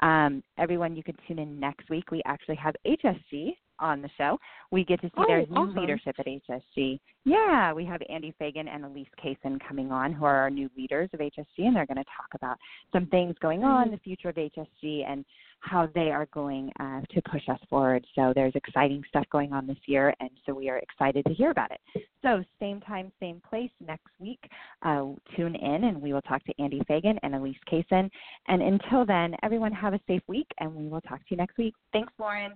Um, 0.00 0.42
everyone, 0.58 0.96
you 0.96 1.04
can 1.04 1.16
tune 1.28 1.38
in 1.38 1.60
next 1.60 1.88
week. 1.88 2.10
We 2.10 2.22
actually 2.26 2.56
have 2.56 2.74
HSG 2.86 3.52
on 3.82 4.00
the 4.00 4.08
show. 4.16 4.38
We 4.70 4.84
get 4.84 5.00
to 5.02 5.08
see 5.08 5.12
Oh, 5.18 5.24
their 5.26 5.46
new 5.46 5.56
awesome. 5.56 5.76
leadership 5.76 6.14
at 6.18 6.26
HSG. 6.26 6.98
Yeah, 7.24 7.72
we 7.72 7.84
have 7.84 8.00
Andy 8.08 8.34
Feigin 8.40 8.68
and 8.68 8.84
Elise 8.84 9.06
Kayson 9.22 9.58
coming 9.68 9.92
on, 9.92 10.12
who 10.12 10.24
are 10.24 10.36
our 10.36 10.50
new 10.50 10.70
leaders 10.76 11.10
of 11.12 11.20
HSG, 11.20 11.58
and 11.58 11.76
they're 11.76 11.86
going 11.86 11.96
to 11.98 12.04
talk 12.04 12.28
about 12.34 12.56
some 12.92 13.06
things 13.06 13.34
going 13.40 13.62
on, 13.62 13.90
the 13.90 13.98
future 13.98 14.30
of 14.30 14.34
HSG, 14.36 15.04
and 15.08 15.24
how 15.60 15.88
they 15.94 16.10
are 16.10 16.26
going 16.34 16.72
uh, 16.80 17.02
to 17.14 17.22
push 17.30 17.48
us 17.48 17.60
forward. 17.70 18.04
So 18.16 18.32
there's 18.34 18.54
exciting 18.56 19.04
stuff 19.08 19.24
going 19.30 19.52
on 19.52 19.66
this 19.68 19.76
year, 19.86 20.12
and 20.18 20.30
so 20.44 20.52
we 20.52 20.68
are 20.68 20.78
excited 20.78 21.24
to 21.26 21.32
hear 21.34 21.50
about 21.50 21.70
it. 21.70 21.80
So 22.22 22.42
same 22.58 22.80
time, 22.80 23.12
same 23.20 23.40
place 23.48 23.70
next 23.80 24.10
week. 24.18 24.40
Uh, 24.82 25.10
tune 25.36 25.54
in, 25.54 25.84
and 25.84 26.02
we 26.02 26.12
will 26.12 26.22
talk 26.22 26.42
to 26.46 26.52
Andy 26.58 26.82
Feigin 26.90 27.18
and 27.22 27.36
Elise 27.36 27.56
Kayson. 27.70 28.10
And 28.48 28.62
until 28.62 29.06
then, 29.06 29.36
everyone 29.44 29.70
have 29.72 29.94
a 29.94 30.00
safe 30.08 30.22
week, 30.26 30.48
and 30.58 30.74
we 30.74 30.88
will 30.88 31.00
talk 31.02 31.20
to 31.20 31.26
you 31.30 31.36
next 31.36 31.56
week. 31.58 31.74
Thanks, 31.92 32.12
Lauren. 32.18 32.54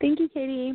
Thank 0.00 0.20
you, 0.20 0.28
Katie. 0.28 0.74